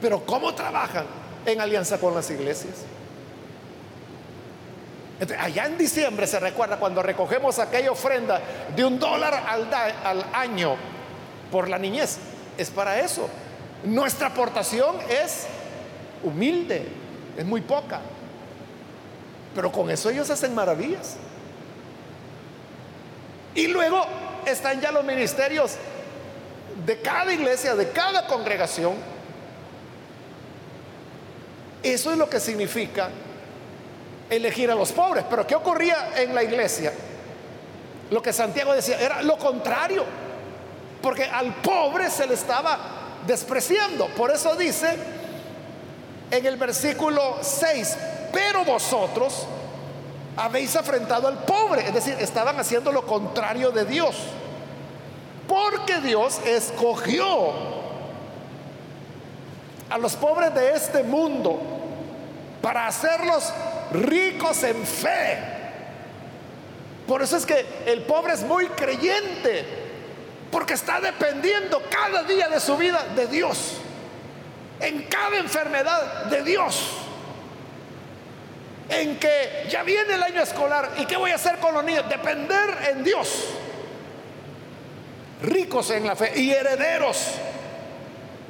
Pero 0.00 0.24
¿cómo 0.24 0.54
trabajan 0.54 1.04
en 1.44 1.60
alianza 1.60 1.98
con 2.00 2.14
las 2.14 2.30
iglesias? 2.30 2.74
allá 5.38 5.64
en 5.64 5.78
diciembre 5.78 6.26
se 6.26 6.38
recuerda 6.38 6.76
cuando 6.76 7.02
recogemos 7.02 7.58
aquella 7.58 7.90
ofrenda 7.90 8.38
de 8.74 8.84
un 8.84 8.98
dólar 8.98 9.44
al, 9.48 10.24
año 10.32 10.76
por 11.50 11.68
la 11.68 11.78
niñez. 11.78 12.18
Es 12.58 12.70
para 12.70 13.00
eso. 13.00 13.28
Nuestra 13.84 14.28
aportación 14.28 14.96
es 15.08 15.46
humilde, 16.22 16.86
es 17.36 17.44
muy 17.44 17.60
poca. 17.60 18.00
Pero 19.54 19.72
con 19.72 19.90
eso 19.90 20.10
ellos 20.10 20.28
hacen 20.30 20.54
maravillas. 20.54 21.16
Y 23.54 23.68
luego 23.68 24.06
están 24.46 24.80
ya 24.80 24.92
los 24.92 25.04
ministerios 25.04 25.78
de 26.84 27.00
cada 27.00 27.32
iglesia, 27.32 27.74
de 27.74 27.90
cada 27.90 28.26
congregación. 28.26 28.94
Eso 31.82 32.10
es 32.10 32.18
lo 32.18 32.28
que 32.28 32.40
significa 32.40 33.08
elegir 34.28 34.70
a 34.70 34.74
los 34.74 34.92
pobres. 34.92 35.24
Pero 35.28 35.46
¿qué 35.46 35.54
ocurría 35.54 36.20
en 36.20 36.34
la 36.34 36.42
iglesia? 36.42 36.92
Lo 38.10 38.20
que 38.20 38.32
Santiago 38.32 38.74
decía 38.74 38.98
era 39.00 39.22
lo 39.22 39.38
contrario. 39.38 40.04
Porque 41.00 41.24
al 41.24 41.54
pobre 41.56 42.10
se 42.10 42.26
le 42.26 42.34
estaba 42.34 42.78
despreciando. 43.26 44.06
Por 44.08 44.30
eso 44.30 44.54
dice 44.56 44.96
en 46.30 46.44
el 46.44 46.56
versículo 46.56 47.38
6, 47.40 47.96
pero 48.32 48.64
vosotros 48.64 49.46
habéis 50.36 50.74
afrentado 50.76 51.28
al 51.28 51.38
pobre, 51.44 51.86
es 51.86 51.94
decir, 51.94 52.16
estaban 52.18 52.58
haciendo 52.58 52.92
lo 52.92 53.06
contrario 53.06 53.70
de 53.70 53.84
Dios. 53.84 54.16
Porque 55.48 55.98
Dios 56.00 56.40
escogió 56.44 57.52
a 59.88 59.98
los 59.98 60.16
pobres 60.16 60.54
de 60.54 60.74
este 60.74 61.02
mundo 61.02 61.60
para 62.60 62.86
hacerlos 62.86 63.52
ricos 63.92 64.62
en 64.64 64.84
fe. 64.84 65.38
Por 67.06 67.22
eso 67.22 67.36
es 67.36 67.46
que 67.46 67.64
el 67.86 68.02
pobre 68.02 68.32
es 68.34 68.42
muy 68.42 68.66
creyente, 68.66 69.64
porque 70.50 70.74
está 70.74 71.00
dependiendo 71.00 71.80
cada 71.88 72.24
día 72.24 72.48
de 72.48 72.58
su 72.58 72.76
vida 72.76 73.04
de 73.14 73.28
Dios, 73.28 73.74
en 74.80 75.04
cada 75.04 75.36
enfermedad 75.36 76.24
de 76.24 76.42
Dios. 76.42 76.90
En 78.88 79.18
que 79.18 79.66
ya 79.68 79.82
viene 79.82 80.14
el 80.14 80.22
año 80.22 80.42
escolar 80.42 80.92
y 80.98 81.06
qué 81.06 81.16
voy 81.16 81.32
a 81.32 81.36
hacer 81.36 81.58
con 81.58 81.74
los 81.74 81.84
niños, 81.84 82.08
depender 82.08 82.90
en 82.90 83.04
Dios, 83.04 83.46
ricos 85.42 85.90
en 85.90 86.06
la 86.06 86.16
fe 86.16 86.32
y 86.38 86.50
herederos 86.50 87.32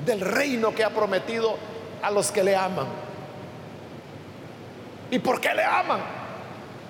del 0.05 0.20
reino 0.20 0.74
que 0.74 0.84
ha 0.84 0.91
prometido 0.91 1.57
a 2.03 2.11
los 2.11 2.30
que 2.30 2.43
le 2.43 2.55
aman. 2.55 2.87
¿Y 5.11 5.18
por 5.18 5.41
qué 5.41 5.55
le 5.55 5.64
aman? 5.64 6.01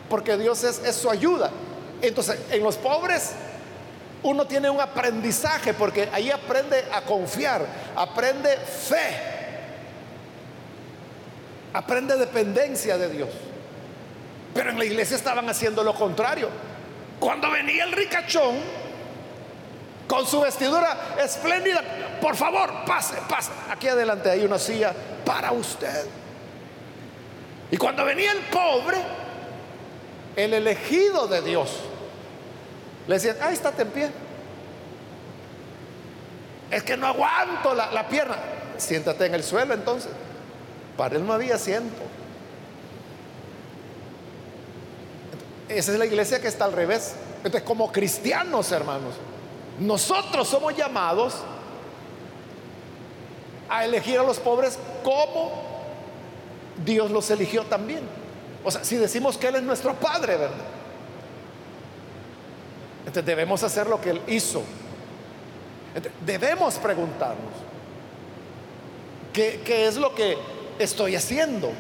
Porque 0.09 0.37
Dios 0.37 0.65
es, 0.65 0.97
su 0.97 1.11
ayuda. 1.11 1.51
Entonces, 2.03 2.39
en 2.51 2.63
los 2.63 2.77
pobres 2.77 3.33
uno 4.23 4.47
tiene 4.47 4.69
un 4.71 4.81
aprendizaje 4.81 5.75
porque 5.75 6.09
ahí 6.13 6.31
aprende 6.31 6.85
a 6.93 7.03
confiar, 7.03 7.65
aprende 7.95 8.57
fe 8.57 9.37
aprende 11.77 12.17
dependencia 12.17 12.97
de 12.97 13.11
Dios. 13.11 13.29
Pero 14.55 14.71
en 14.71 14.79
la 14.79 14.85
iglesia 14.87 15.17
estaban 15.17 15.49
haciendo 15.49 15.85
lo 15.85 15.95
contrario. 15.95 16.49
Cuando 17.21 17.51
venía 17.51 17.85
el 17.85 17.93
ricachón 17.93 18.57
con 20.07 20.27
su 20.27 20.41
vestidura 20.41 21.17
espléndida, 21.19 21.83
por 22.21 22.37
favor, 22.37 22.85
pase, 22.87 23.17
pase. 23.29 23.51
Aquí 23.71 23.89
adelante 23.89 24.31
hay 24.31 24.45
una 24.45 24.59
silla 24.59 24.95
para 25.25 25.53
usted. 25.53 26.07
Y 27.71 27.77
cuando 27.77 28.05
venía 28.05 28.33
el 28.33 28.41
pobre, 28.45 28.99
el 30.37 30.55
elegido 30.55 31.27
de 31.27 31.43
Dios, 31.43 31.71
le 33.09 33.15
decían, 33.15 33.37
ahí 33.41 33.55
estate 33.55 33.83
en 33.83 33.89
pie. 33.89 34.11
Es 36.71 36.83
que 36.83 36.97
no 36.97 37.07
aguanto 37.07 37.75
la, 37.75 37.91
la 37.93 38.09
pierna. 38.09 38.37
Siéntate 38.77 39.27
en 39.27 39.35
el 39.35 39.43
suelo 39.43 39.75
entonces. 39.75 40.11
Para 40.97 41.17
él 41.17 41.27
no 41.27 41.33
había 41.33 41.57
asiento. 41.57 42.03
Esa 45.69 45.93
es 45.93 45.99
la 45.99 46.07
iglesia 46.07 46.41
que 46.41 46.49
está 46.49 46.65
al 46.65 46.73
revés. 46.73 47.15
Entonces, 47.39 47.63
como 47.63 47.93
cristianos, 47.93 48.73
hermanos, 48.73 49.15
nosotros 49.79 50.49
somos 50.49 50.77
llamados 50.77 51.35
a 53.69 53.85
elegir 53.85 54.19
a 54.19 54.23
los 54.23 54.39
pobres 54.39 54.79
como 55.03 55.51
Dios 56.85 57.11
los 57.11 57.31
eligió 57.31 57.65
también. 57.65 58.03
O 58.65 58.71
sea, 58.71 58.85
si 58.85 58.97
decimos 58.97 59.37
que 59.37 59.49
Él 59.49 59.57
es 59.57 59.63
nuestro 59.63 59.95
Padre, 59.95 60.37
¿verdad? 60.37 60.57
Entonces 63.01 63.25
debemos 63.25 63.63
hacer 63.63 63.87
lo 63.87 64.01
que 64.01 64.11
Él 64.11 64.23
hizo. 64.27 64.63
debemos 66.25 66.75
preguntarnos, 66.75 67.53
¿qué, 69.33 69.63
¿qué 69.65 69.87
es 69.87 69.97
lo 69.97 70.15
que 70.15 70.37
estoy 70.79 71.17
haciendo? 71.17 71.71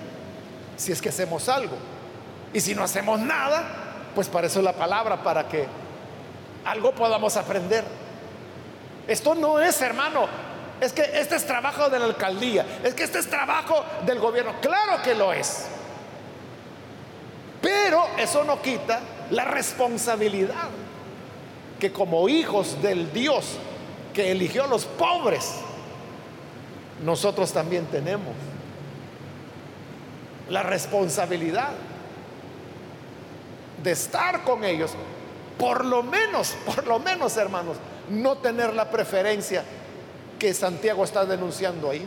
Si 0.76 0.92
es 0.92 1.02
que 1.02 1.08
hacemos 1.08 1.48
algo. 1.48 1.76
Y 2.52 2.60
si 2.60 2.74
no 2.74 2.82
hacemos 2.84 3.20
nada, 3.20 3.64
pues 4.14 4.28
para 4.28 4.46
eso 4.46 4.60
es 4.60 4.64
la 4.64 4.72
palabra, 4.72 5.22
para 5.22 5.48
que 5.48 5.66
algo 6.66 6.92
podamos 6.92 7.36
aprender. 7.36 7.84
Esto 9.06 9.34
no 9.34 9.60
es, 9.60 9.80
hermano, 9.80 10.26
es 10.80 10.92
que 10.92 11.02
este 11.14 11.36
es 11.36 11.46
trabajo 11.46 11.88
de 11.88 11.98
la 11.98 12.06
alcaldía, 12.06 12.66
es 12.82 12.94
que 12.94 13.04
este 13.04 13.20
es 13.20 13.30
trabajo 13.30 13.84
del 14.04 14.18
gobierno. 14.18 14.54
Claro 14.60 15.02
que 15.02 15.14
lo 15.14 15.32
es. 15.32 15.66
Pero 17.62 18.04
eso 18.18 18.44
no 18.44 18.60
quita 18.60 19.00
la 19.30 19.44
responsabilidad 19.44 20.68
que 21.80 21.92
como 21.92 22.28
hijos 22.28 22.80
del 22.82 23.12
Dios 23.12 23.58
que 24.12 24.32
eligió 24.32 24.64
a 24.64 24.66
los 24.66 24.84
pobres, 24.84 25.52
nosotros 27.04 27.52
también 27.52 27.86
tenemos 27.86 28.34
la 30.48 30.62
responsabilidad 30.62 31.70
de 33.82 33.90
estar 33.90 34.42
con 34.42 34.64
ellos, 34.64 34.92
por 35.58 35.84
lo 35.84 36.02
menos, 36.02 36.54
por 36.66 36.86
lo 36.86 36.98
menos 36.98 37.36
hermanos, 37.36 37.76
no 38.10 38.38
tener 38.38 38.74
la 38.74 38.90
preferencia 38.90 39.64
que 40.38 40.52
Santiago 40.52 41.04
está 41.04 41.24
denunciando 41.24 41.90
ahí. 41.90 42.06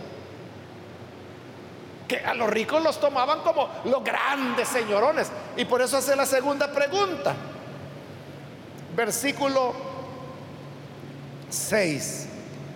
Que 2.07 2.17
a 2.17 2.33
los 2.33 2.49
ricos 2.49 2.81
los 2.83 2.99
tomaban 2.99 3.41
como 3.41 3.69
los 3.85 4.03
grandes 4.03 4.67
señorones. 4.67 5.31
Y 5.57 5.65
por 5.65 5.81
eso 5.81 5.97
hace 5.97 6.15
la 6.15 6.25
segunda 6.25 6.71
pregunta. 6.71 7.35
Versículo 8.95 9.73
6. 11.49 12.27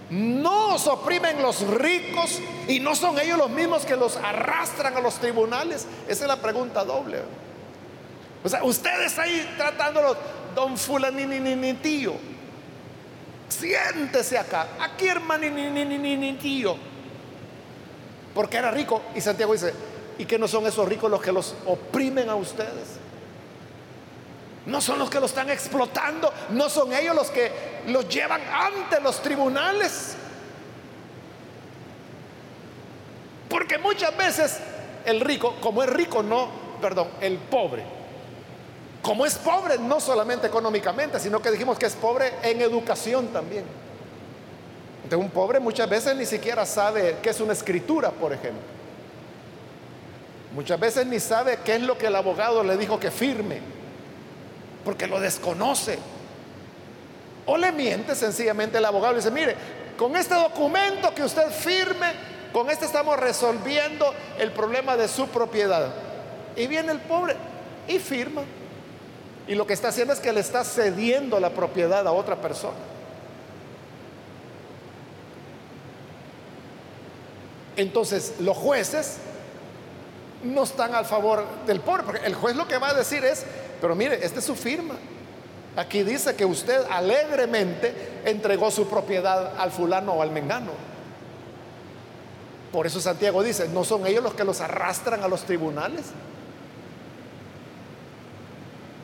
No 0.09 0.75
os 0.75 0.85
oprimen 0.85 1.41
los 1.41 1.61
ricos 1.67 2.39
y 2.67 2.79
no 2.79 2.95
son 2.95 3.17
ellos 3.19 3.37
los 3.37 3.49
mismos 3.49 3.85
que 3.85 3.95
los 3.95 4.17
arrastran 4.17 4.95
a 4.95 5.01
los 5.01 5.15
tribunales. 5.15 5.87
Esa 6.07 6.23
es 6.25 6.27
la 6.27 6.37
pregunta 6.37 6.83
doble. 6.83 7.21
O 8.43 8.49
sea, 8.49 8.63
ustedes 8.63 9.17
ahí 9.17 9.55
tratándolos, 9.57 10.17
don 10.55 10.77
fulanini 10.77 11.39
ni, 11.39 11.55
ni, 11.55 11.73
tío. 11.73 12.13
Siéntese 13.49 14.37
acá. 14.37 14.67
Aquí 14.79 15.07
hermano 15.07 15.49
ni, 15.49 15.69
ni, 15.69 15.85
ni, 15.85 16.17
ni 16.17 16.33
tío. 16.33 16.75
Porque 18.33 18.57
era 18.57 18.71
rico. 18.71 19.01
Y 19.15 19.21
Santiago 19.21 19.53
dice, 19.53 19.73
¿y 20.17 20.25
que 20.25 20.39
no 20.39 20.47
son 20.47 20.65
esos 20.65 20.87
ricos 20.87 21.09
los 21.09 21.21
que 21.21 21.31
los 21.31 21.55
oprimen 21.65 22.29
a 22.29 22.35
ustedes? 22.35 22.99
No 24.65 24.79
son 24.79 24.97
los 24.97 25.09
que 25.09 25.19
lo 25.19 25.25
están 25.25 25.49
explotando, 25.49 26.31
no 26.51 26.69
son 26.69 26.93
ellos 26.93 27.13
los 27.13 27.29
que 27.29 27.51
los 27.87 28.07
llevan 28.07 28.41
ante 28.49 29.01
los 29.01 29.21
tribunales. 29.21 30.15
Porque 33.49 33.77
muchas 33.77 34.15
veces 34.15 34.59
el 35.05 35.19
rico, 35.19 35.55
como 35.61 35.83
es 35.83 35.89
rico, 35.89 36.23
no, 36.23 36.47
perdón, 36.81 37.09
el 37.19 37.37
pobre, 37.37 37.83
como 39.03 39.25
es 39.25 39.35
pobre 39.35 39.77
no 39.77 39.99
solamente 39.99 40.47
económicamente, 40.47 41.19
sino 41.19 41.41
que 41.41 41.51
dijimos 41.51 41.77
que 41.77 41.85
es 41.85 41.93
pobre 41.93 42.31
en 42.41 42.61
educación 42.61 43.27
también. 43.27 43.65
Entonces 45.03 45.25
un 45.25 45.29
pobre 45.29 45.59
muchas 45.59 45.89
veces 45.89 46.15
ni 46.15 46.25
siquiera 46.25 46.65
sabe 46.65 47.17
qué 47.21 47.31
es 47.31 47.41
una 47.41 47.51
escritura, 47.51 48.11
por 48.11 48.31
ejemplo. 48.31 48.63
Muchas 50.55 50.79
veces 50.79 51.05
ni 51.05 51.19
sabe 51.19 51.59
qué 51.65 51.75
es 51.75 51.81
lo 51.81 51.97
que 51.97 52.07
el 52.07 52.15
abogado 52.15 52.63
le 52.63 52.77
dijo 52.77 52.97
que 52.97 53.11
firme 53.11 53.59
porque 54.85 55.05
lo 55.05 55.19
desconoce. 55.19 55.99
O 57.45 57.57
le 57.57 57.73
miente 57.73 58.15
sencillamente 58.15 58.77
el 58.77 58.85
abogado 58.85 59.15
y 59.15 59.17
dice, 59.17 59.31
mire, 59.31 59.55
con 59.97 60.15
este 60.15 60.35
documento 60.35 61.13
que 61.13 61.23
usted 61.23 61.51
firme, 61.51 62.13
con 62.53 62.69
este 62.69 62.85
estamos 62.85 63.19
resolviendo 63.19 64.13
el 64.39 64.51
problema 64.51 64.95
de 64.95 65.09
su 65.09 65.27
propiedad. 65.27 65.89
Y 66.55 66.67
viene 66.67 66.93
el 66.93 66.99
pobre 66.99 67.35
y 67.85 67.99
firma. 67.99 68.43
Y 69.47 69.55
lo 69.55 69.67
que 69.67 69.73
está 69.73 69.89
haciendo 69.89 70.13
es 70.13 70.19
que 70.19 70.31
le 70.31 70.39
está 70.39 70.63
cediendo 70.63 71.39
la 71.39 71.49
propiedad 71.49 72.07
a 72.07 72.11
otra 72.11 72.37
persona. 72.37 72.77
Entonces, 77.75 78.35
los 78.39 78.55
jueces 78.55 79.17
no 80.43 80.63
están 80.63 80.93
a 80.95 81.03
favor 81.03 81.45
del 81.65 81.79
pobre, 81.79 82.03
porque 82.03 82.25
el 82.25 82.35
juez 82.35 82.55
lo 82.55 82.67
que 82.67 82.77
va 82.77 82.89
a 82.89 82.93
decir 82.93 83.23
es, 83.25 83.45
pero 83.81 83.95
mire, 83.95 84.23
esta 84.23 84.39
es 84.39 84.45
su 84.45 84.55
firma. 84.55 84.95
Aquí 85.75 86.03
dice 86.03 86.35
que 86.35 86.45
usted 86.45 86.85
alegremente 86.89 88.21
entregó 88.25 88.69
su 88.69 88.87
propiedad 88.87 89.53
al 89.57 89.71
fulano 89.71 90.13
o 90.13 90.21
al 90.21 90.29
mengano. 90.29 90.71
Por 92.71 92.85
eso 92.85 93.01
Santiago 93.01 93.43
dice, 93.43 93.67
¿no 93.69 93.83
son 93.83 94.05
ellos 94.05 94.23
los 94.23 94.33
que 94.33 94.43
los 94.43 94.61
arrastran 94.61 95.23
a 95.23 95.27
los 95.27 95.43
tribunales? 95.43 96.05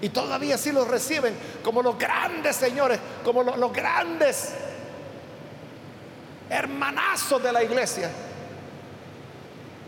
Y 0.01 0.09
todavía 0.09 0.57
sí 0.57 0.71
los 0.71 0.87
reciben 0.87 1.35
como 1.63 1.81
los 1.81 1.97
grandes 1.97 2.55
señores, 2.55 2.99
como 3.23 3.43
los, 3.43 3.57
los 3.57 3.73
grandes 3.73 4.53
hermanazos 6.49 7.41
de 7.43 7.51
la 7.51 7.63
iglesia. 7.63 8.09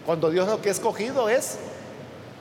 Cuando 0.05 0.29
Dios 0.29 0.47
lo 0.47 0.61
que 0.61 0.69
ha 0.69 0.71
escogido 0.71 1.29
es 1.29 1.57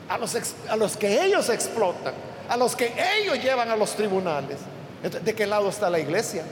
a 0.09 0.19
los, 0.19 0.37
a 0.69 0.77
los 0.77 0.97
que 0.97 1.25
ellos 1.25 1.49
explotan, 1.49 2.15
a 2.49 2.57
los 2.57 2.75
que 2.75 2.93
ellos 3.17 3.41
llevan 3.43 3.71
a 3.71 3.77
los 3.77 3.95
tribunales. 3.95 4.59
¿De 5.03 5.35
qué 5.35 5.47
lado 5.47 5.69
está 5.69 5.89
la 5.89 5.99
iglesia? 5.99 6.45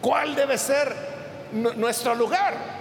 ¿Cuál 0.00 0.34
debe 0.34 0.56
ser 0.56 0.94
nuestro 1.52 2.14
lugar? 2.14 2.79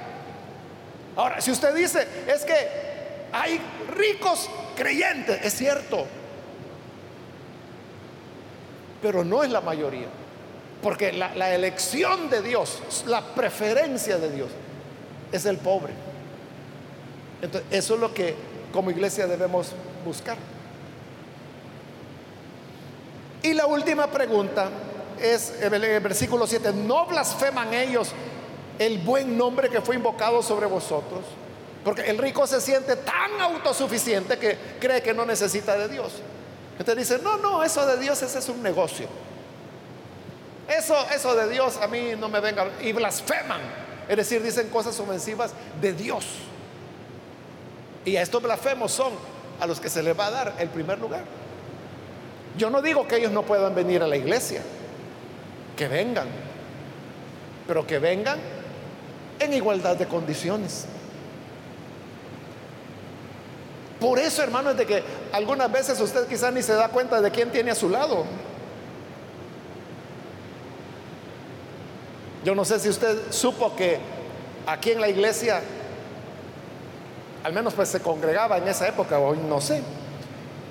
Ahora, 1.19 1.41
si 1.41 1.51
usted 1.51 1.75
dice, 1.75 2.07
es 2.33 2.45
que 2.45 2.53
hay 3.33 3.59
ricos 3.93 4.49
creyentes, 4.77 5.37
es 5.43 5.53
cierto, 5.53 6.05
pero 9.01 9.25
no 9.25 9.43
es 9.43 9.49
la 9.49 9.59
mayoría. 9.59 10.07
Porque 10.81 11.11
la, 11.11 11.53
elección 11.53 12.29
de 12.29 12.41
Dios, 12.41 13.03
la 13.05 13.21
preferencia 13.35 14.17
de 14.17 14.31
Dios, 14.31 14.47
es 15.33 15.45
el 15.45 15.57
pobre. 15.57 15.91
Entonces, 17.41 17.69
eso 17.69 17.95
es 17.95 17.99
lo 17.99 18.13
que 18.13 18.35
como 18.71 18.89
iglesia 18.89 19.27
debemos 19.27 19.73
buscar. 20.05 20.37
Y 23.43 23.55
la 23.55 23.65
última 23.65 24.07
pregunta 24.07 24.69
es 25.21 25.53
el 25.61 25.99
versículo 25.99 26.47
7, 26.47 26.71
no 26.71 27.07
blasfeman 27.07 27.73
ellos 27.73 28.13
el 28.79 28.97
buen 28.99 29.37
nombre 29.37 29.69
que 29.69 29.81
fue 29.81 29.95
invocado 29.95 30.41
sobre 30.41 30.65
vosotros. 30.65 31.19
Porque 31.83 32.09
el 32.09 32.17
rico 32.17 32.47
se 32.47 32.59
siente 32.59 32.95
tan 32.95 33.39
autosuficiente 33.39 34.37
que 34.37 34.57
cree 34.79 35.03
que 35.03 35.13
no 35.13 35.25
necesita 35.25 35.77
de 35.77 35.89
Dios. 35.89 36.13
Usted 36.79 36.97
dice, 36.97 37.19
no, 37.21 37.37
no, 37.37 37.61
eso 37.61 37.85
de 37.85 37.97
Dios 37.97 38.21
ese 38.21 38.39
es 38.39 38.49
un 38.49 38.63
negocio. 38.63 39.07
Eso, 40.67 40.95
eso 41.13 41.35
de 41.35 41.49
Dios 41.49 41.77
a 41.77 41.87
mí 41.87 42.13
no 42.17 42.29
me 42.29 42.39
venga. 42.39 42.67
Y 42.81 42.93
blasfeman. 42.93 43.61
Es 44.07 44.15
decir, 44.15 44.41
dicen 44.41 44.69
cosas 44.69 44.97
ofensivas 44.99 45.51
de 45.81 45.93
Dios. 45.93 46.25
Y 48.05 48.15
a 48.15 48.21
estos 48.21 48.41
blasfemos 48.41 48.91
son 48.91 49.13
a 49.59 49.67
los 49.67 49.79
que 49.79 49.89
se 49.89 50.01
les 50.01 50.17
va 50.17 50.27
a 50.27 50.31
dar 50.31 50.55
el 50.57 50.69
primer 50.69 50.99
lugar. 50.99 51.23
Yo 52.57 52.69
no 52.69 52.81
digo 52.81 53.07
que 53.07 53.17
ellos 53.17 53.31
no 53.31 53.43
puedan 53.43 53.75
venir 53.75 54.01
a 54.01 54.07
la 54.07 54.15
iglesia. 54.15 54.61
Que 55.75 55.87
vengan. 55.87 56.27
Pero 57.67 57.85
que 57.85 57.99
vengan 57.99 58.58
en 59.39 59.53
igualdad 59.53 59.95
de 59.95 60.07
condiciones. 60.07 60.85
Por 63.99 64.17
eso, 64.17 64.41
hermanos, 64.41 64.77
de 64.77 64.85
que 64.85 65.03
algunas 65.33 65.71
veces 65.71 65.99
usted 65.99 66.27
quizás 66.27 66.53
ni 66.53 66.61
se 66.63 66.73
da 66.73 66.87
cuenta 66.87 67.21
de 67.21 67.31
quién 67.31 67.51
tiene 67.51 67.71
a 67.71 67.75
su 67.75 67.89
lado. 67.89 68.25
Yo 72.45 72.55
no 72.55 72.63
sé 72.63 72.79
si 72.79 72.87
usted 72.87 73.31
supo 73.31 73.75
que 73.75 73.99
aquí 74.65 74.91
en 74.91 75.01
la 75.01 75.09
iglesia, 75.09 75.61
al 77.43 77.51
menos 77.51 77.73
pues 77.73 77.89
se 77.89 77.99
congregaba 77.99 78.57
en 78.57 78.67
esa 78.69 78.87
época, 78.87 79.19
hoy 79.19 79.37
no 79.37 79.59
sé, 79.59 79.81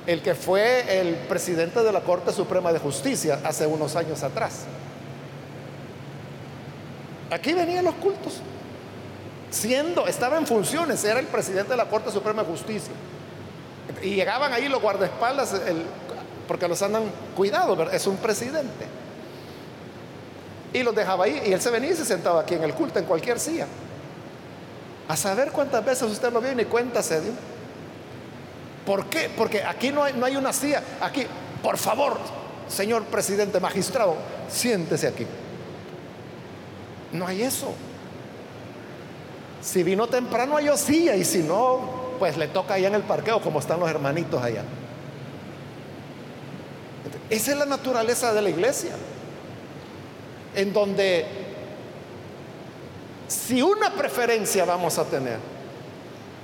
el 0.07 0.23
que 0.23 0.35
fue 0.35 1.01
el 1.01 1.15
presidente 1.17 1.83
de 1.83 1.93
la 1.93 2.01
Corte 2.01 2.33
Suprema 2.33 2.73
de 2.73 2.79
Justicia 2.79 3.41
hace 3.45 3.67
unos 3.67 3.95
años 3.95 4.23
atrás. 4.23 4.65
Aquí 7.31 7.53
venían 7.53 7.85
los 7.85 7.95
cultos, 7.97 8.41
siendo, 9.51 10.07
estaba 10.07 10.39
en 10.39 10.47
funciones, 10.47 11.05
era 11.05 11.21
el 11.21 11.27
presidente 11.27 11.71
de 11.71 11.77
la 11.77 11.87
Corte 11.87 12.11
Suprema 12.11 12.43
de 12.43 12.49
Justicia. 12.49 12.93
Y 14.03 14.15
llegaban 14.15 14.53
ahí 14.53 14.69
los 14.69 14.81
guardaespaldas, 14.81 15.55
porque 16.47 16.69
los 16.69 16.81
andan 16.83 17.05
cuidado, 17.37 17.91
es 17.91 18.07
un 18.07 18.17
presidente. 18.17 18.87
Y 20.73 20.83
los 20.83 20.95
dejaba 20.95 21.25
ahí 21.25 21.43
y 21.47 21.53
él 21.53 21.61
se 21.61 21.71
venía 21.71 21.91
y 21.91 21.97
se 21.97 22.05
sentaba 22.05 22.43
aquí 22.43 22.55
en 22.55 22.63
el 22.63 22.75
culto, 22.75 22.99
en 22.99 23.07
cualquier 23.07 23.41
silla. 23.41 23.67
A 25.09 25.17
saber 25.17 25.51
cuántas 25.51 25.85
veces 25.85 26.11
usted 26.11 26.31
lo 26.31 26.41
vio 26.41 26.53
y 26.53 26.55
ni 26.55 26.65
cuenta 26.67 27.03
se 27.03 27.21
dio. 27.23 27.33
¿Por 28.85 29.07
qué? 29.07 29.31
Porque 29.35 29.63
aquí 29.65 29.91
no 29.91 30.03
hay, 30.03 30.13
no 30.13 30.27
hay 30.27 30.37
una 30.37 30.53
silla. 30.53 30.83
Aquí, 31.01 31.27
por 31.63 31.79
favor, 31.79 32.19
señor 32.69 33.05
presidente 33.05 33.59
magistrado, 33.61 34.17
siéntese 34.51 35.09
aquí. 35.09 35.27
No 37.13 37.27
hay 37.27 37.43
eso. 37.43 37.73
Si 39.69 39.83
vino 39.83 40.07
temprano 40.07 40.57
hay 40.57 40.71
silla 40.79 41.15
y 41.15 41.27
si 41.27 41.41
no, 41.41 42.15
pues 42.19 42.39
le 42.39 42.49
toca 42.49 42.73
allá 42.73 42.89
en 42.89 42.95
el 42.95 43.03
parqueo 43.03 43.43
como 43.43 43.59
están 43.59 43.79
los 43.79 43.91
hermanitos 43.91 44.43
allá. 44.43 44.63
Esa 47.29 47.53
es 47.53 47.59
la 47.59 47.67
naturaleza 47.67 48.33
de 48.33 48.41
la 48.41 48.49
iglesia, 48.49 48.93
en 50.55 50.73
donde 50.73 51.27
si 53.27 53.61
una 53.61 53.93
preferencia 53.93 54.65
vamos 54.65 54.97
a 54.97 55.05
tener, 55.05 55.37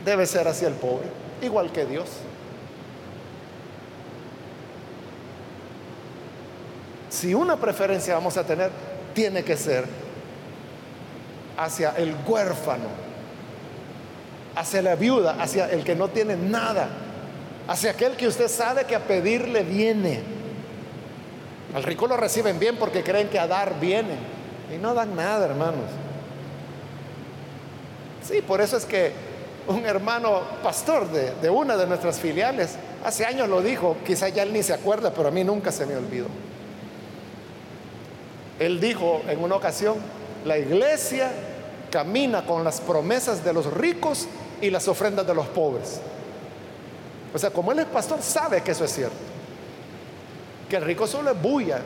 debe 0.05 0.27
ser 0.27 0.47
hacia 0.47 0.69
el 0.69 0.75
pobre, 0.75 1.07
igual 1.41 1.73
que 1.73 1.87
Dios. 1.87 2.09
Si 7.09 7.33
una 7.33 7.57
preferencia 7.57 8.13
vamos 8.13 8.37
a 8.37 8.45
tener, 8.45 8.71
tiene 9.15 9.43
que 9.45 9.57
ser 9.57 9.87
hacia 11.57 11.93
el 11.93 12.15
huérfano, 12.27 13.04
hacia 14.57 14.83
la 14.83 14.95
viuda, 14.95 15.37
hacia 15.41 15.71
el 15.71 15.85
que 15.85 15.95
no 15.95 16.09
tiene 16.09 16.37
nada, 16.37 16.89
hacia 17.67 17.91
aquel 17.91 18.17
que 18.17 18.27
usted 18.27 18.49
sabe 18.49 18.85
que 18.85 18.95
a 18.95 19.01
pedirle 19.01 19.63
viene. 19.63 20.21
Al 21.75 21.83
rico 21.83 22.07
lo 22.07 22.17
reciben 22.17 22.59
bien 22.59 22.77
porque 22.77 23.03
creen 23.03 23.29
que 23.29 23.39
a 23.39 23.47
dar 23.47 23.81
viene 23.81 24.17
y 24.73 24.79
no 24.79 24.95
dan 24.95 25.15
nada, 25.17 25.47
hermanos. 25.47 25.91
Sí, 28.23 28.41
por 28.41 28.61
eso 28.61 28.77
es 28.77 28.85
que 28.85 29.13
un 29.67 29.85
hermano 29.85 30.43
pastor 30.63 31.09
de, 31.11 31.51
una 31.51 31.77
de 31.77 31.87
nuestras 31.87 32.21
filiales 32.21 32.77
hace 33.05 33.25
años 33.25 33.49
lo 33.49 33.61
dijo, 33.61 33.97
quizá 34.07 34.29
ya 34.29 34.43
él 34.43 34.53
ni 34.53 34.63
se 34.63 34.73
acuerda, 34.73 35.13
pero 35.13 35.29
a 35.29 35.31
mí 35.31 35.45
nunca 35.45 35.73
se 35.73 35.87
me 35.87 35.97
olvidó. 35.97 36.27
Él 38.59 38.81
dijo 38.81 39.23
en 39.29 39.43
una 39.43 39.57
ocasión, 39.57 39.97
la 40.45 40.59
iglesia 40.59 41.31
camina 41.91 42.45
con 42.47 42.65
las 42.65 42.81
promesas 42.81 43.45
de 43.45 43.53
los 43.53 43.73
ricos 43.73 44.29
y 44.61 44.71
las 44.71 44.87
ofrendas 44.89 45.27
de 45.27 45.35
los 45.35 45.47
pobres. 45.49 46.01
O 47.33 47.39
sea, 47.39 47.51
como 47.51 47.73
él 47.73 47.81
es 47.81 47.87
pastor, 47.87 48.23
sabe 48.23 48.63
que 48.63 48.71
eso 48.71 48.85
es 48.85 48.93
cierto. 48.93 49.17
Que 50.69 50.77
el 50.77 50.85
rico 50.85 51.07
solo 51.07 51.33
es 51.33 51.43
bulla 51.43 51.81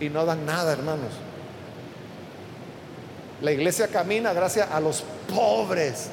y 0.00 0.08
no 0.08 0.24
dan 0.24 0.44
nada, 0.46 0.72
hermanos. 0.72 1.12
La 3.42 3.52
iglesia 3.52 3.88
camina 3.88 4.32
gracias 4.32 4.70
a 4.70 4.80
los 4.80 5.04
pobres, 5.34 6.08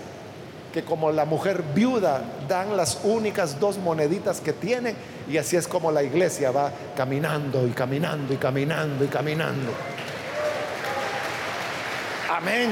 que 0.74 0.84
como 0.84 1.11
la 1.11 1.24
mujer 1.24 1.63
viuda 1.74 2.21
dan 2.49 2.76
las 2.76 2.99
únicas 3.03 3.59
dos 3.59 3.78
moneditas 3.78 4.41
que 4.41 4.51
tienen 4.51 4.95
y 5.30 5.38
así 5.38 5.55
es 5.55 5.67
como 5.67 5.91
la 5.91 6.03
iglesia 6.03 6.51
va 6.51 6.71
caminando 6.97 7.65
y 7.65 7.71
caminando 7.71 8.34
y 8.34 8.38
caminando 8.38 9.05
y 9.05 9.07
caminando. 9.07 9.71
Amén. 12.30 12.71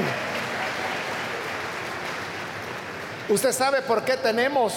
Usted 3.32 3.52
sabe 3.52 3.80
por 3.80 4.04
qué 4.04 4.18
tenemos 4.18 4.74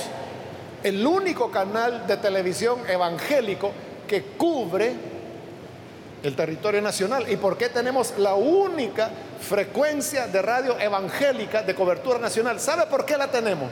el 0.81 1.05
único 1.05 1.51
canal 1.51 2.07
de 2.07 2.15
televisión 2.15 2.89
evangélico 2.89 3.73
que 4.07 4.21
cubre 4.37 4.93
el 6.23 6.37
territorio 6.37 6.81
nacional 6.81 7.29
y 7.29 7.35
por 7.35 7.57
qué 7.57 7.67
tenemos 7.67 8.13
la 8.17 8.35
única 8.35 9.09
frecuencia 9.41 10.27
de 10.27 10.41
radio 10.41 10.79
evangélica 10.79 11.63
de 11.63 11.75
cobertura 11.75 12.17
nacional. 12.17 12.61
¿Sabe 12.61 12.85
por 12.85 13.05
qué 13.05 13.17
la 13.17 13.27
tenemos? 13.29 13.69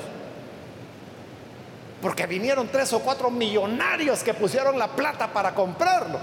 Porque 2.02 2.28
vinieron 2.28 2.68
tres 2.68 2.92
o 2.92 3.00
cuatro 3.00 3.32
millonarios 3.32 4.22
que 4.22 4.34
pusieron 4.34 4.78
la 4.78 4.90
plata 4.90 5.32
para 5.32 5.56
comprarlo. 5.56 6.20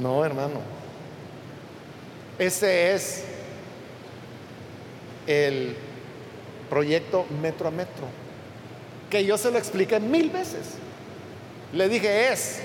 No, 0.00 0.24
hermano. 0.24 0.60
Ese 2.38 2.94
es 2.94 3.24
el 5.26 5.76
proyecto 6.74 7.24
metro 7.40 7.68
a 7.68 7.70
metro, 7.70 8.04
que 9.08 9.24
yo 9.24 9.38
se 9.38 9.48
lo 9.48 9.58
expliqué 9.58 10.00
mil 10.00 10.28
veces. 10.28 10.74
Le 11.72 11.88
dije 11.88 12.32
es 12.32 12.58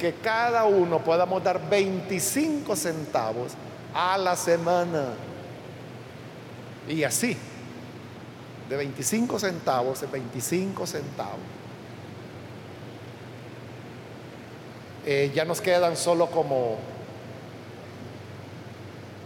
que 0.00 0.14
cada 0.14 0.64
uno 0.64 0.98
podamos 0.98 1.40
dar 1.44 1.70
25 1.70 2.74
centavos 2.74 3.52
a 3.94 4.18
la 4.18 4.34
semana. 4.34 5.10
Y 6.88 7.04
así, 7.04 7.36
de 8.68 8.76
25 8.76 9.38
centavos 9.38 10.02
en 10.02 10.10
25 10.10 10.84
centavos. 10.88 11.38
Eh, 15.06 15.30
ya 15.32 15.44
nos 15.44 15.60
quedan 15.60 15.96
solo 15.96 16.26
como 16.26 16.78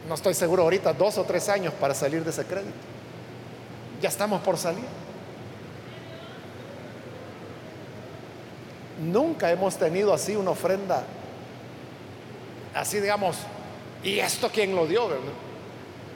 no 0.06 0.14
estoy 0.14 0.34
seguro 0.34 0.64
ahorita, 0.64 0.92
dos 0.92 1.16
o 1.16 1.24
tres 1.24 1.48
años 1.48 1.72
para 1.72 1.94
salir 1.94 2.22
de 2.22 2.28
ese 2.28 2.44
crédito. 2.44 2.93
Ya 4.00 4.08
estamos 4.08 4.42
por 4.42 4.56
salir. 4.58 4.84
Nunca 9.00 9.50
hemos 9.50 9.76
tenido 9.76 10.14
así 10.14 10.36
una 10.36 10.52
ofrenda, 10.52 11.02
así 12.74 13.00
digamos, 13.00 13.38
¿y 14.02 14.20
esto 14.20 14.48
quién 14.52 14.74
lo 14.74 14.86
dio? 14.86 15.08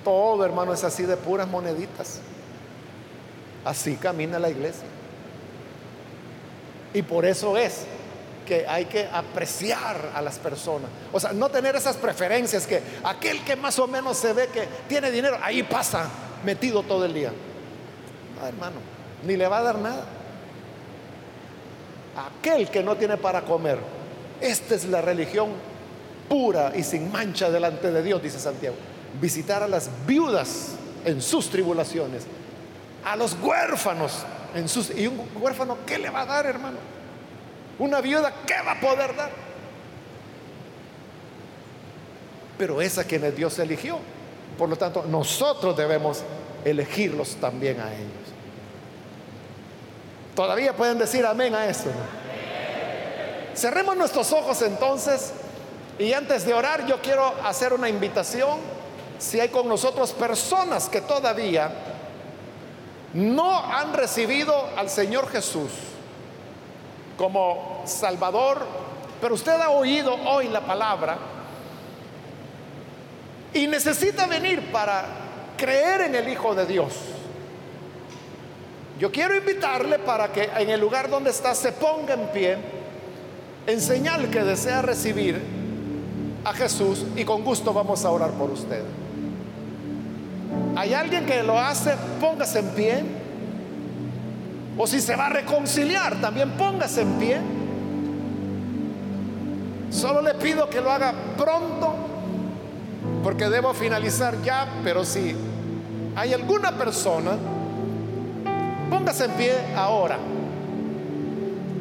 Todo 0.05 0.45
hermano 0.45 0.73
es 0.73 0.85
así 0.85 1.03
de 1.03 1.17
puras 1.17 1.49
moneditas. 1.49 2.21
Así 3.65 3.97
camina 3.97 4.39
la 4.39 4.49
iglesia. 4.49 4.87
Y 6.95 7.03
por 7.03 7.27
eso 7.27 7.57
es 7.57 7.85
que 8.47 8.67
hay 8.67 8.87
que 8.87 9.07
apreciar 9.13 10.13
a 10.15 10.23
las 10.23 10.39
personas. 10.39 10.89
O 11.13 11.21
sea, 11.21 11.33
no 11.33 11.51
tener 11.51 11.77
esas 11.77 11.97
preferencias 11.97 12.67
que 12.67 12.81
aquel 13.05 13.45
que 13.45 13.57
más 13.57 13.79
o 13.79 13.87
menos 13.87 14.17
se 14.17 14.33
ve 14.33 14.49
que 14.49 14.67
tiene 14.89 15.11
dinero, 15.11 15.37
ahí 15.43 15.63
pasa 15.63 16.09
metido 16.45 16.83
todo 16.83 17.05
el 17.05 17.13
día. 17.13 17.33
No, 18.41 18.47
hermano, 18.47 18.77
ni 19.25 19.37
le 19.37 19.49
va 19.49 19.59
a 19.59 19.63
dar 19.63 19.79
nada. 19.79 20.05
Aquel 22.17 22.69
que 22.69 22.83
no 22.83 22.97
tiene 22.97 23.17
para 23.17 23.43
comer, 23.43 23.79
esta 24.41 24.75
es 24.75 24.85
la 24.85 25.01
religión 25.01 25.51
pura 26.29 26.73
y 26.75 26.83
sin 26.83 27.11
mancha 27.11 27.51
delante 27.51 27.91
de 27.91 28.03
Dios, 28.03 28.23
dice 28.23 28.39
Santiago. 28.39 28.77
Visitar 29.21 29.63
a 29.63 29.69
las 29.69 29.91
viudas 30.07 30.75
en 31.05 31.23
sus 31.23 31.49
tribulaciones, 31.49 32.27
a 33.05 33.17
los 33.17 33.37
huérfanos 33.41 34.25
en 34.55 34.69
sus... 34.69 34.91
¿Y 34.91 35.07
un 35.07 35.29
huérfano 35.41 35.79
qué 35.87 35.99
le 35.99 36.11
va 36.11 36.23
a 36.23 36.27
dar, 36.27 36.47
hermano? 36.47 36.79
Una 37.79 38.01
viuda, 38.01 38.33
¿qué 38.47 38.55
va 38.65 38.73
a 38.73 38.81
poder 38.81 39.15
dar? 39.15 39.31
Pero 42.57 42.83
esa 42.83 43.05
quienes 43.05 43.37
Dios 43.37 43.59
eligió. 43.59 43.99
Por 44.59 44.69
lo 44.69 44.77
tanto, 44.77 45.05
nosotros 45.05 45.77
debemos 45.77 46.23
elegirlos 46.65 47.37
también 47.37 47.81
a 47.81 47.95
ellos. 47.95 48.18
Todavía 50.39 50.73
pueden 50.73 50.99
decir 50.99 51.27
amén 51.27 51.53
a 51.53 51.67
eso. 51.67 51.91
Cerremos 53.57 53.97
nuestros 53.97 54.33
ojos 54.33 54.63
entonces 54.63 55.33
y 55.99 56.13
antes 56.13 56.47
de 56.47 56.55
orar 56.55 56.87
yo 56.87 57.03
quiero 57.03 57.35
hacer 57.45 57.73
una 57.73 57.89
invitación. 57.89 58.61
Si 59.19 59.41
hay 59.41 59.49
con 59.49 59.67
nosotros 59.67 60.13
personas 60.13 60.89
que 60.89 61.01
todavía 61.01 61.73
no 63.15 63.53
han 63.53 63.93
recibido 63.93 64.55
al 64.77 64.89
Señor 64.89 65.29
Jesús 65.29 65.73
como 67.17 67.83
Salvador, 67.85 68.65
pero 69.21 69.35
usted 69.35 69.61
ha 69.61 69.71
oído 69.71 70.15
hoy 70.15 70.47
la 70.51 70.61
palabra 70.61 71.19
y 73.53 73.67
necesita 73.67 74.29
venir 74.29 74.71
para 74.71 75.05
creer 75.57 76.03
en 76.03 76.15
el 76.15 76.29
Hijo 76.29 76.55
de 76.55 76.65
Dios. 76.65 76.93
Yo 78.99 79.13
quiero 79.13 79.37
invitarle 79.37 80.01
para 80.01 80.33
que 80.33 80.51
en 80.57 80.71
el 80.71 80.81
lugar 80.81 81.09
donde 81.09 81.31
está 81.31 81.55
se 81.55 81.71
ponga 81.73 82.15
en 82.15 82.27
pie 82.29 82.59
en 83.67 83.81
señal 83.81 84.29
que 84.31 84.43
desea 84.43 84.83
recibir 84.83 85.41
a 86.43 86.53
Jesús 86.53 87.05
y 87.15 87.25
con 87.25 87.45
gusto 87.45 87.73
vamos 87.73 88.05
a 88.05 88.11
orar 88.11 88.31
por 88.31 88.51
usted. 88.51 88.83
¿Hay 90.75 90.95
alguien 90.95 91.27
que 91.27 91.43
lo 91.43 91.59
hace? 91.59 91.95
Póngase 92.21 92.61
en 92.61 92.69
pie. 92.71 93.05
O 94.77 94.87
si 94.87 95.01
se 95.01 95.15
va 95.17 95.27
a 95.27 95.31
reconciliar, 95.31 96.21
también 96.21 96.53
póngase 96.53 97.03
en 97.03 97.13
pie. 97.19 97.41
Solo 99.91 100.23
le 100.23 100.35
pido 100.35 100.69
que 100.71 100.81
lo 100.81 100.91
haga 100.91 101.13
pronto, 101.37 101.95
porque 103.23 103.49
debo 103.49 103.75
finalizar 103.75 104.41
ya, 104.43 104.67
pero 104.83 105.05
si 105.05 105.35
hay 106.17 106.33
alguna 106.33 106.73
persona, 106.79 107.33
póngase 108.91 109.27
en 109.27 109.31
pie 109.33 109.53
ahora. 109.77 110.19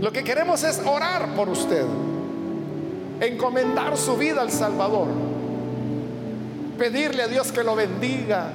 Lo 0.02 0.12
que 0.12 0.24
queremos 0.24 0.64
es 0.64 0.80
orar 0.86 1.30
por 1.36 1.50
usted, 1.50 1.86
encomendar 3.20 3.98
su 3.98 4.16
vida 4.16 4.42
al 4.42 4.52
Salvador, 4.52 5.08
pedirle 6.78 7.24
a 7.24 7.28
Dios 7.28 7.52
que 7.52 7.64
lo 7.64 7.76
bendiga, 7.76 8.52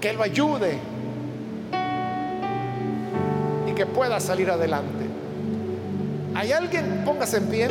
que 0.00 0.12
lo 0.12 0.22
ayude 0.22 0.78
y 3.68 3.72
que 3.72 3.86
pueda 3.86 4.20
salir 4.20 4.50
adelante. 4.50 5.04
¿Hay 6.34 6.52
alguien? 6.52 7.02
Póngase 7.04 7.38
en 7.38 7.46
pie. 7.46 7.68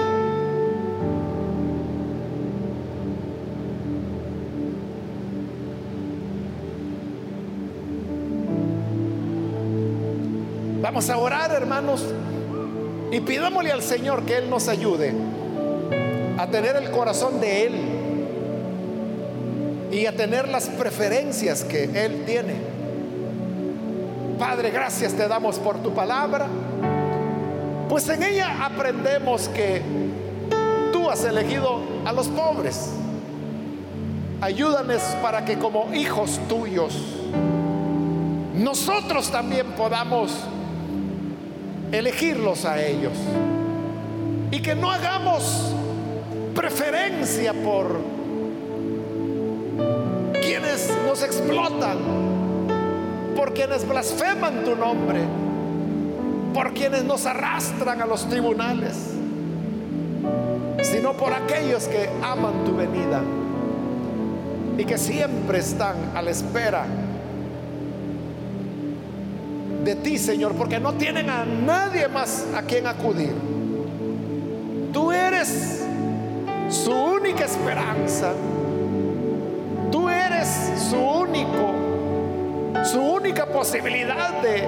Vamos 10.93 11.09
a 11.09 11.17
orar, 11.17 11.51
hermanos, 11.51 12.05
y 13.11 13.19
pidámosle 13.19 13.71
al 13.71 13.81
Señor 13.81 14.25
que 14.25 14.37
Él 14.37 14.47
nos 14.47 14.67
ayude 14.67 15.11
a 16.37 16.45
tener 16.45 16.75
el 16.75 16.91
corazón 16.91 17.41
de 17.41 17.65
Él 17.65 17.73
y 19.91 20.05
a 20.05 20.15
tener 20.15 20.47
las 20.49 20.69
preferencias 20.69 21.63
que 21.63 21.85
Él 21.85 22.25
tiene. 22.27 22.53
Padre, 24.37 24.69
gracias 24.69 25.13
te 25.13 25.27
damos 25.27 25.57
por 25.57 25.81
tu 25.81 25.95
palabra, 25.95 26.45
pues 27.89 28.07
en 28.09 28.21
ella 28.21 28.63
aprendemos 28.63 29.49
que 29.49 29.81
tú 30.91 31.09
has 31.09 31.23
elegido 31.23 31.79
a 32.05 32.13
los 32.13 32.27
pobres. 32.27 32.91
Ayúdanos 34.41 35.01
para 35.23 35.43
que 35.43 35.57
como 35.57 35.91
hijos 35.91 36.39
tuyos, 36.47 36.95
nosotros 38.53 39.31
también 39.31 39.71
podamos 39.71 40.49
elegirlos 41.93 42.65
a 42.65 42.81
ellos. 42.81 43.13
Y 44.51 44.61
que 44.61 44.75
no 44.75 44.91
hagamos 44.91 45.73
preferencia 46.55 47.53
por 47.53 47.99
quienes 50.41 50.91
nos 51.05 51.23
explotan, 51.23 51.97
por 53.35 53.53
quienes 53.53 53.87
blasfeman 53.87 54.63
tu 54.63 54.75
nombre, 54.75 55.21
por 56.53 56.73
quienes 56.73 57.03
nos 57.03 57.25
arrastran 57.25 58.01
a 58.01 58.05
los 58.05 58.27
tribunales, 58.27 58.95
sino 60.81 61.13
por 61.13 61.33
aquellos 61.33 61.87
que 61.87 62.09
aman 62.21 62.65
tu 62.65 62.75
venida 62.75 63.21
y 64.77 64.85
que 64.85 64.97
siempre 64.97 65.59
están 65.59 65.95
a 66.15 66.21
la 66.21 66.31
espera 66.31 66.85
de 69.83 69.95
ti, 69.95 70.17
Señor, 70.17 70.53
porque 70.53 70.79
no 70.79 70.93
tienen 70.93 71.29
a 71.29 71.45
nadie 71.45 72.07
más 72.07 72.45
a 72.55 72.61
quien 72.61 72.87
acudir. 72.87 73.33
Tú 74.91 75.11
eres 75.11 75.83
su 76.69 76.91
única 76.91 77.45
esperanza. 77.45 78.31
Tú 79.91 80.09
eres 80.09 80.47
su 80.89 80.97
único, 80.97 81.73
su 82.83 82.99
única 82.99 83.45
posibilidad 83.45 84.41
de 84.41 84.63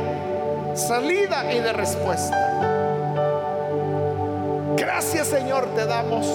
salida 0.76 1.52
y 1.54 1.60
de 1.60 1.74
respuesta. 1.74 2.74
Gracias, 4.78 5.28
Señor, 5.28 5.66
te 5.76 5.86
damos. 5.86 6.28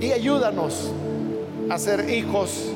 Y 0.00 0.12
ayúdanos 0.12 0.92
a 1.70 1.78
ser 1.78 2.10
hijos 2.10 2.72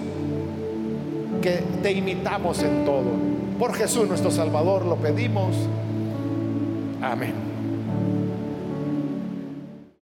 que 1.42 1.62
te 1.82 1.92
imitamos 1.92 2.62
en 2.62 2.84
todo. 2.84 3.27
Por 3.58 3.74
Jesús 3.74 4.06
nuestro 4.06 4.30
Salvador 4.30 4.86
lo 4.86 4.96
pedimos. 4.96 5.56
Amén. 7.02 7.47